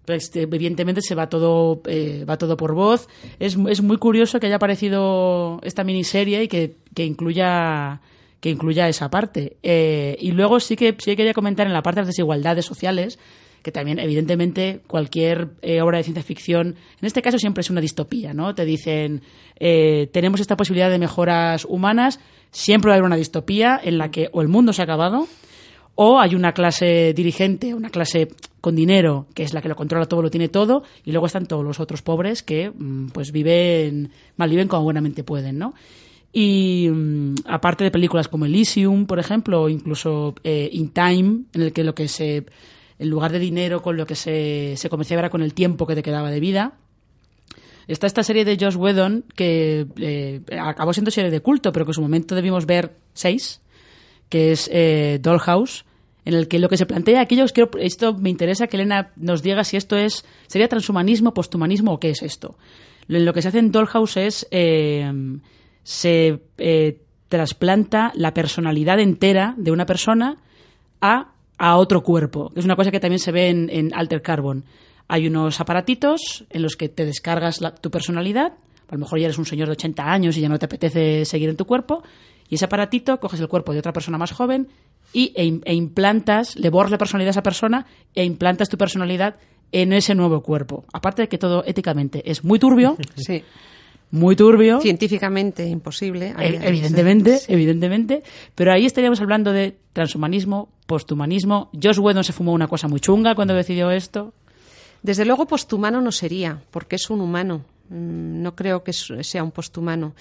[0.05, 3.07] Pues, eh, evidentemente se va todo, eh, va todo por voz.
[3.39, 8.01] Es, es muy curioso que haya aparecido esta miniserie y que, que incluya
[8.41, 9.57] que incluya esa parte.
[9.63, 12.65] Eh, y luego sí que sí que quería comentar en la parte de las desigualdades
[12.65, 13.19] sociales,
[13.63, 17.81] que también, evidentemente, cualquier eh, obra de ciencia ficción, en este caso siempre es una
[17.81, 18.55] distopía, ¿no?
[18.55, 19.21] Te dicen,
[19.59, 22.19] eh, tenemos esta posibilidad de mejoras humanas,
[22.51, 25.27] siempre va a haber una distopía en la que o el mundo se ha acabado,
[25.95, 28.29] o hay una clase dirigente, una clase
[28.61, 31.45] con dinero, que es la que lo controla todo, lo tiene todo, y luego están
[31.45, 35.73] todos los otros pobres que mm, pues viven, malviven como buenamente pueden, ¿no?
[36.31, 41.61] Y mm, aparte de películas como Elysium, por ejemplo, o incluso eh, In Time, en
[41.61, 42.45] el que lo que se,
[42.99, 45.95] en lugar de dinero, con lo que se, se comerciaba era con el tiempo que
[45.95, 46.73] te quedaba de vida.
[47.87, 51.91] Está esta serie de Josh Whedon que eh, acabó siendo serie de culto, pero que
[51.91, 53.61] en su momento debimos ver seis,
[54.27, 55.85] que es eh, Dollhouse,
[56.25, 57.45] en el que lo que se plantea aquí, yo
[57.79, 62.11] esto me interesa que Elena nos diga si esto es sería transhumanismo, posthumanismo o qué
[62.11, 62.57] es esto.
[63.07, 65.11] Lo, lo que se hace en Dollhouse es eh,
[65.81, 66.39] se
[67.29, 70.37] trasplanta la personalidad entera de una persona
[71.01, 72.51] a, a otro cuerpo.
[72.55, 74.65] Es una cosa que también se ve en, en Alter Carbon.
[75.07, 78.53] Hay unos aparatitos en los que te descargas la- tu personalidad.
[78.89, 81.25] A lo mejor ya eres un señor de 80 años y ya no te apetece
[81.25, 82.01] seguir en tu cuerpo.
[82.47, 84.67] Y ese aparatito coges el cuerpo de otra persona más joven
[85.13, 87.85] y, e, e implantas, le borras la personalidad a esa persona
[88.15, 89.35] e implantas tu personalidad
[89.71, 90.85] en ese nuevo cuerpo.
[90.93, 93.43] Aparte de que todo éticamente es muy turbio, Sí.
[94.11, 94.81] Muy turbio.
[94.81, 96.33] Científicamente imposible.
[96.39, 97.53] Evidentemente, Sí.
[97.53, 98.23] evidentemente.
[98.55, 101.69] Pero ahí estaríamos hablando de transhumanismo, posthumanismo.
[101.73, 104.33] Josh Whedon se fumó una cosa muy chunga cuando decidió esto.
[105.03, 107.63] Desde luego posthumano no sería, porque es un humano.
[107.89, 110.13] Mm, No creo que sea un posthumano.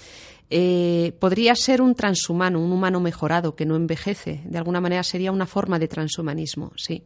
[0.51, 4.41] Eh, podría ser un transhumano, un humano mejorado que no envejece.
[4.47, 7.05] De alguna manera sería una forma de transhumanismo, sí.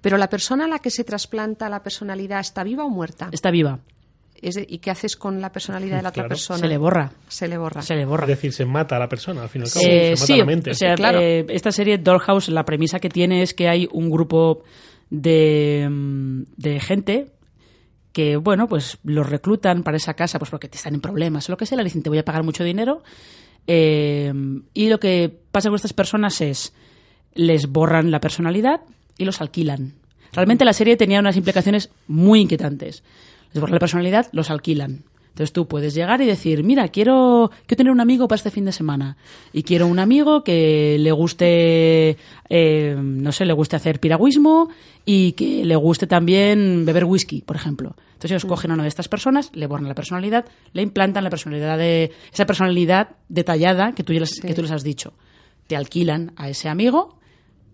[0.00, 3.30] Pero la persona a la que se trasplanta la personalidad está viva o muerta.
[3.32, 3.80] Está viva.
[4.44, 6.58] Es de- ¿Y qué haces con la personalidad de la otra persona?
[6.58, 7.12] Se le borra.
[7.28, 7.80] Se le borra.
[7.82, 8.24] Se le borra.
[8.24, 9.84] Es decir, se mata a la persona, al fin y al cabo.
[9.86, 10.70] Eh, se mata sí, la mente.
[10.70, 11.20] o sea, Claro.
[11.20, 14.62] eh, esta serie Dollhouse, la premisa que tiene es que hay un grupo
[15.10, 17.26] de, mm, de gente
[18.12, 21.52] que, bueno, pues los reclutan para esa casa pues porque te están en problemas o
[21.52, 23.02] lo que sea, le dicen te voy a pagar mucho dinero
[23.66, 24.32] eh,
[24.74, 26.74] y lo que pasa con estas personas es
[27.34, 28.82] les borran la personalidad
[29.18, 29.94] y los alquilan.
[30.32, 33.02] Realmente la serie tenía unas implicaciones muy inquietantes.
[33.54, 35.04] Les borran la personalidad, los alquilan.
[35.34, 38.64] Entonces tú puedes llegar y decir, mira, quiero, quiero tener un amigo para este fin
[38.64, 39.16] de semana.
[39.52, 42.16] Y quiero un amigo que le guste,
[42.48, 44.68] eh, no sé, le guste hacer piragüismo
[45.04, 47.96] y que le guste también beber whisky, por ejemplo.
[48.12, 51.30] Entonces ellos cogen a una de estas personas, le borran la personalidad, le implantan la
[51.30, 55.14] personalidad de, esa personalidad detallada que tú, ya les, que tú les has dicho.
[55.66, 57.18] Te alquilan a ese amigo,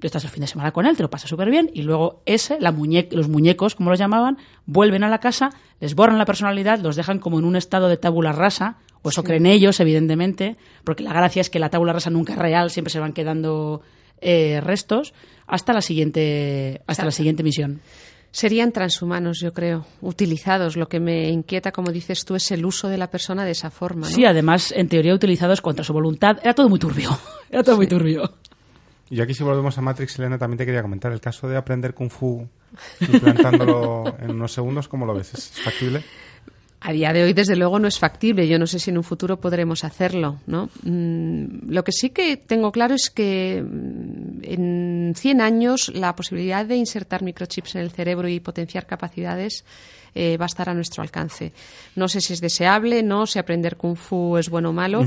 [0.07, 2.59] estás el fin de semana con él, te lo pasas súper bien, y luego ese,
[2.61, 6.79] la muñe los muñecos, como los llamaban, vuelven a la casa, les borran la personalidad,
[6.81, 11.03] los dejan como en un estado de tabula rasa, o eso creen ellos, evidentemente, porque
[11.03, 13.83] la gracia es que la tabula rasa nunca es real, siempre se van quedando
[14.21, 15.15] eh, restos,
[15.47, 17.81] hasta la siguiente, hasta la siguiente misión.
[18.33, 20.77] Serían transhumanos, yo creo, utilizados.
[20.77, 23.71] Lo que me inquieta, como dices tú, es el uso de la persona de esa
[23.71, 24.03] forma.
[24.09, 24.15] ¿no?
[24.15, 27.11] Sí, además, en teoría utilizados contra su voluntad, era todo muy turbio,
[27.51, 28.35] era todo muy turbio.
[29.11, 31.11] Y aquí si volvemos a Matrix, Elena, también te quería comentar.
[31.13, 32.49] El caso de aprender Kung Fu
[33.01, 35.35] implantándolo en unos segundos, ¿cómo lo ves?
[35.35, 36.05] ¿Es factible?
[36.83, 38.47] A día de hoy, desde luego, no es factible.
[38.47, 40.71] Yo no sé si en un futuro podremos hacerlo, ¿no?
[40.85, 46.65] Mm, lo que sí que tengo claro es que mm, en 100 años la posibilidad
[46.65, 49.65] de insertar microchips en el cerebro y potenciar capacidades
[50.15, 51.53] eh, va a estar a nuestro alcance.
[51.97, 55.07] No sé si es deseable, no si aprender kung fu es bueno o malo,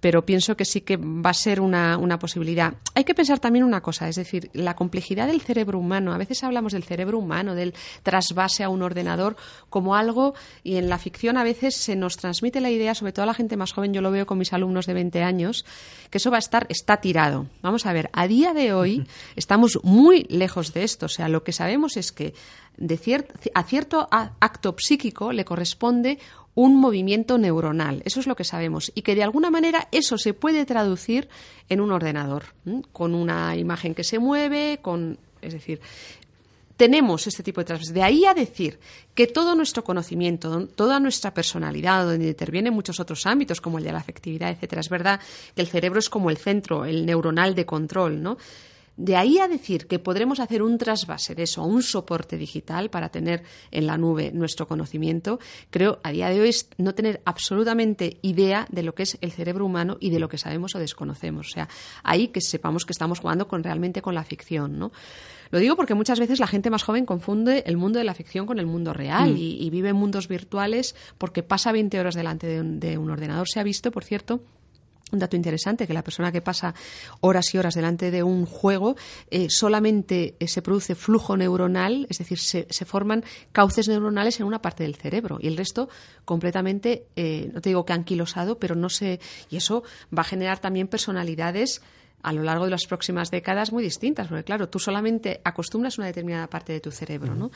[0.00, 2.74] pero pienso que sí que va a ser una, una posibilidad.
[2.94, 6.12] Hay que pensar también una cosa, es decir, la complejidad del cerebro humano.
[6.12, 9.36] A veces hablamos del cerebro humano, del trasvase a un ordenador,
[9.70, 13.24] como algo, y en la ficción a veces se nos transmite la idea, sobre todo
[13.24, 15.64] a la gente más joven, yo lo veo con mis alumnos de 20 años,
[16.10, 17.46] que eso va a estar, está tirado.
[17.62, 21.06] Vamos a ver, a día de hoy estamos muy lejos de esto.
[21.06, 22.34] O sea, lo que sabemos es que
[22.76, 26.18] de a cierto acto psíquico le corresponde
[26.54, 28.02] un movimiento neuronal.
[28.04, 28.92] Eso es lo que sabemos.
[28.94, 31.28] Y que de alguna manera eso se puede traducir
[31.68, 32.44] en un ordenador,
[32.92, 35.18] con una imagen que se mueve, con.
[35.42, 35.80] Es decir.
[36.76, 37.94] tenemos este tipo de transferencias.
[37.94, 38.78] De ahí a decir
[39.14, 43.92] que todo nuestro conocimiento, toda nuestra personalidad, donde intervienen muchos otros ámbitos, como el de
[43.92, 45.20] la afectividad, etcétera, es verdad
[45.54, 48.36] que el cerebro es como el centro, el neuronal de control, ¿no?
[48.96, 53.08] De ahí a decir que podremos hacer un trasvase de eso un soporte digital para
[53.08, 53.42] tener
[53.72, 55.40] en la nube nuestro conocimiento,
[55.70, 59.32] creo a día de hoy es no tener absolutamente idea de lo que es el
[59.32, 61.48] cerebro humano y de lo que sabemos o desconocemos.
[61.48, 61.68] O sea,
[62.04, 64.92] ahí que sepamos que estamos jugando con realmente con la ficción, ¿no?
[65.50, 68.46] Lo digo porque muchas veces la gente más joven confunde el mundo de la ficción
[68.46, 72.98] con el mundo real y, vive en mundos virtuales porque pasa 20 horas delante de
[72.98, 73.48] un ordenador.
[73.48, 74.40] Se ha visto, por cierto,
[75.14, 76.74] un dato interesante, que la persona que pasa
[77.20, 78.96] horas y horas delante de un juego
[79.30, 84.60] eh, solamente eh, se produce flujo neuronal, es decir, se, forman cauces neuronales en una
[84.60, 85.88] parte del cerebro y el resto
[86.24, 89.82] completamente, eh, no te digo que anquilosado, pero no sé, y eso
[90.16, 91.80] va a generar también personalidades
[92.22, 96.06] a lo largo de las próximas décadas muy distintas, porque claro, tú solamente acostumbras una
[96.06, 97.50] determinada parte de tu cerebro, ¿no?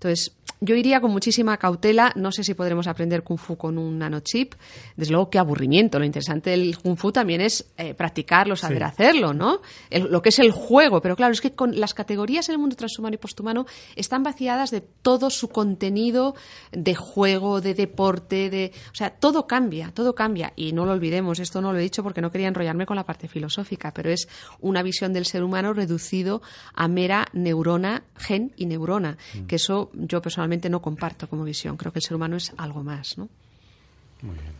[0.00, 0.32] Entonces,
[0.62, 2.12] yo iría con muchísima cautela.
[2.16, 4.54] No sé si podremos aprender Kung Fu con un nanochip.
[4.96, 5.98] Desde luego, qué aburrimiento.
[5.98, 9.60] Lo interesante del Kung Fu también es eh, practicarlo, saber hacerlo, ¿no?
[9.90, 11.00] lo que es el juego.
[11.00, 14.70] Pero claro, es que con las categorías en el mundo transhumano y posthumano están vaciadas
[14.70, 16.34] de todo su contenido
[16.72, 18.72] de juego, de deporte, de.
[18.92, 20.52] O sea, todo cambia, todo cambia.
[20.56, 23.04] Y no lo olvidemos, esto no lo he dicho porque no quería enrollarme con la
[23.04, 24.28] parte filosófica, pero es
[24.60, 26.42] una visión del ser humano reducido
[26.74, 29.16] a mera neurona, gen y neurona.
[29.34, 29.46] Mm.
[29.46, 31.76] Que eso yo personalmente no comparto como visión.
[31.76, 33.28] Creo que el ser humano es algo más, ¿no?
[34.22, 34.59] Muy bien.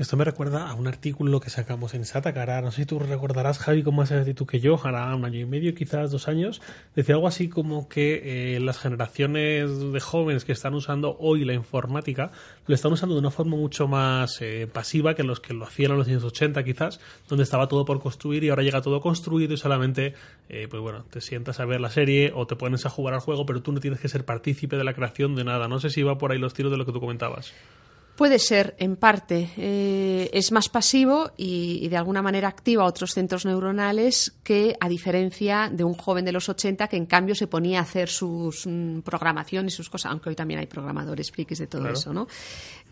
[0.00, 2.62] Esto me recuerda a un artículo que sacamos en Satacara.
[2.62, 5.44] No sé si tú recordarás, Javi, con más tú que yo, hará un año y
[5.44, 6.62] medio, quizás dos años.
[6.96, 11.52] Decía algo así como que eh, las generaciones de jóvenes que están usando hoy la
[11.52, 12.30] informática
[12.66, 15.90] lo están usando de una forma mucho más eh, pasiva que los que lo hacían
[15.90, 16.98] en los años 80, quizás,
[17.28, 20.14] donde estaba todo por construir y ahora llega todo construido y solamente,
[20.48, 23.20] eh, pues bueno, te sientas a ver la serie o te pones a jugar al
[23.20, 25.68] juego, pero tú no tienes que ser partícipe de la creación de nada.
[25.68, 27.52] No sé si va por ahí los tiros de lo que tú comentabas.
[28.20, 29.48] Puede ser, en parte.
[29.56, 35.70] Eh, es más pasivo y, de alguna manera activa otros centros neuronales que, a diferencia
[35.72, 38.98] de un joven de los 80 que, en cambio, se ponía a hacer sus mm,
[39.00, 42.28] programaciones y sus cosas, aunque hoy también hay programadores frikis de todo eso, ¿no?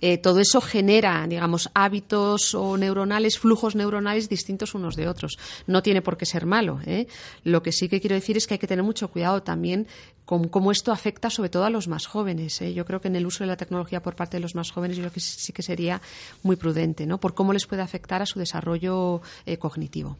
[0.00, 5.38] Eh, todo eso genera, digamos, hábitos o neuronales, flujos neuronales distintos unos de otros.
[5.66, 6.80] No tiene por qué ser malo.
[6.86, 7.06] ¿eh?
[7.44, 9.88] Lo que sí que quiero decir es que hay que tener mucho cuidado también
[10.28, 12.60] con cómo esto afecta sobre todo a los más jóvenes.
[12.60, 12.74] ¿eh?
[12.74, 14.98] Yo creo que en el uso de la tecnología por parte de los más jóvenes
[14.98, 16.02] yo creo que sí que sería
[16.42, 17.18] muy prudente, ¿no?
[17.18, 20.18] Por cómo les puede afectar a su desarrollo eh, cognitivo.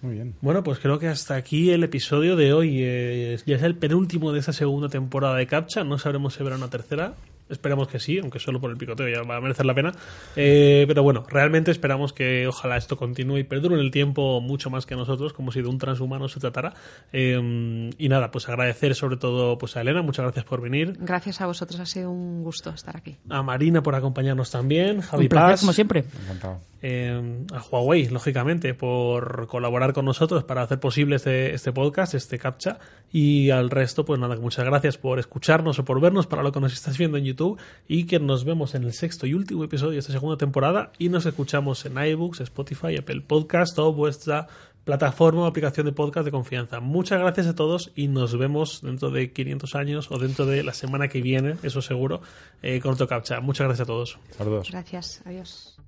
[0.00, 0.34] Muy bien.
[0.40, 2.78] Bueno, pues creo que hasta aquí el episodio de hoy.
[2.80, 5.84] Eh, ya es el penúltimo de esta segunda temporada de Captcha.
[5.84, 7.12] No sabremos si habrá una tercera.
[7.52, 9.92] Esperamos que sí, aunque solo por el picoteo ya va a merecer la pena.
[10.36, 14.70] Eh, pero bueno, realmente esperamos que ojalá esto continúe y perdure en el tiempo mucho
[14.70, 16.74] más que nosotros, como si de un transhumano se tratara.
[17.12, 20.96] Eh, y nada, pues agradecer sobre todo pues a Elena, muchas gracias por venir.
[20.98, 23.16] Gracias a vosotros, ha sido un gusto estar aquí.
[23.28, 25.00] A Marina por acompañarnos también.
[25.00, 26.04] Javi un placer, como siempre.
[26.24, 26.72] Encantado.
[26.84, 32.38] Eh, a Huawei, lógicamente, por colaborar con nosotros para hacer posible este, este podcast, este
[32.38, 32.78] captcha.
[33.12, 36.60] Y al resto, pues nada, muchas gracias por escucharnos o por vernos para lo que
[36.60, 37.60] nos estás viendo en YouTube.
[37.88, 40.92] Y que nos vemos en el sexto y último episodio de esta segunda temporada.
[40.98, 44.46] Y nos escuchamos en iBooks, Spotify, Apple Podcast o vuestra
[44.84, 46.80] plataforma o aplicación de podcast de confianza.
[46.80, 50.72] Muchas gracias a todos y nos vemos dentro de 500 años o dentro de la
[50.72, 52.20] semana que viene, eso seguro,
[52.62, 53.40] eh, con otro captcha.
[53.40, 54.18] Muchas gracias a todos.
[54.36, 54.70] Saludos.
[54.70, 55.78] Gracias, adiós.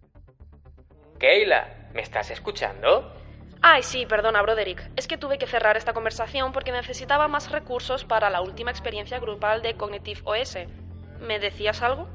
[1.18, 3.10] Keila, ¿me estás escuchando?
[3.66, 4.90] Ay, sí, perdona, Broderick.
[4.94, 9.18] Es que tuve que cerrar esta conversación porque necesitaba más recursos para la última experiencia
[9.18, 10.58] grupal de Cognitive OS.
[11.24, 12.06] ¿Me decías algo?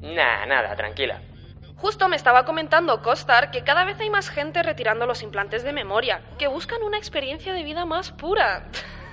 [0.00, 1.20] Nah, nada, tranquila.
[1.76, 5.72] Justo me estaba comentando Costar que cada vez hay más gente retirando los implantes de
[5.72, 8.64] memoria, que buscan una experiencia de vida más pura.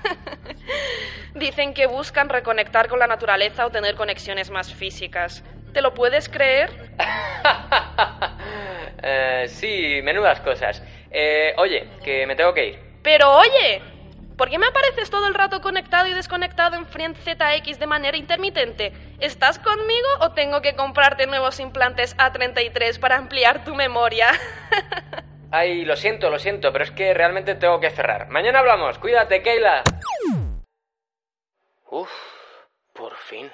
[1.33, 5.43] Dicen que buscan reconectar con la naturaleza o tener conexiones más físicas.
[5.73, 6.71] ¿Te lo puedes creer?
[8.99, 10.83] Eh, sí, menudas cosas.
[11.11, 12.79] Eh, oye, que me tengo que ir.
[13.03, 13.81] Pero oye,
[14.37, 18.15] ¿por qué me apareces todo el rato conectado y desconectado en Friend ZX de manera
[18.15, 18.93] intermitente?
[19.19, 24.29] ¿Estás conmigo o tengo que comprarte nuevos implantes A33 para ampliar tu memoria?
[25.51, 28.29] Ay, lo siento, lo siento, pero es que realmente tengo que cerrar.
[28.29, 28.99] Mañana hablamos.
[28.99, 29.83] Cuídate, Keila.
[31.89, 32.11] Uf,
[32.93, 33.49] por fin.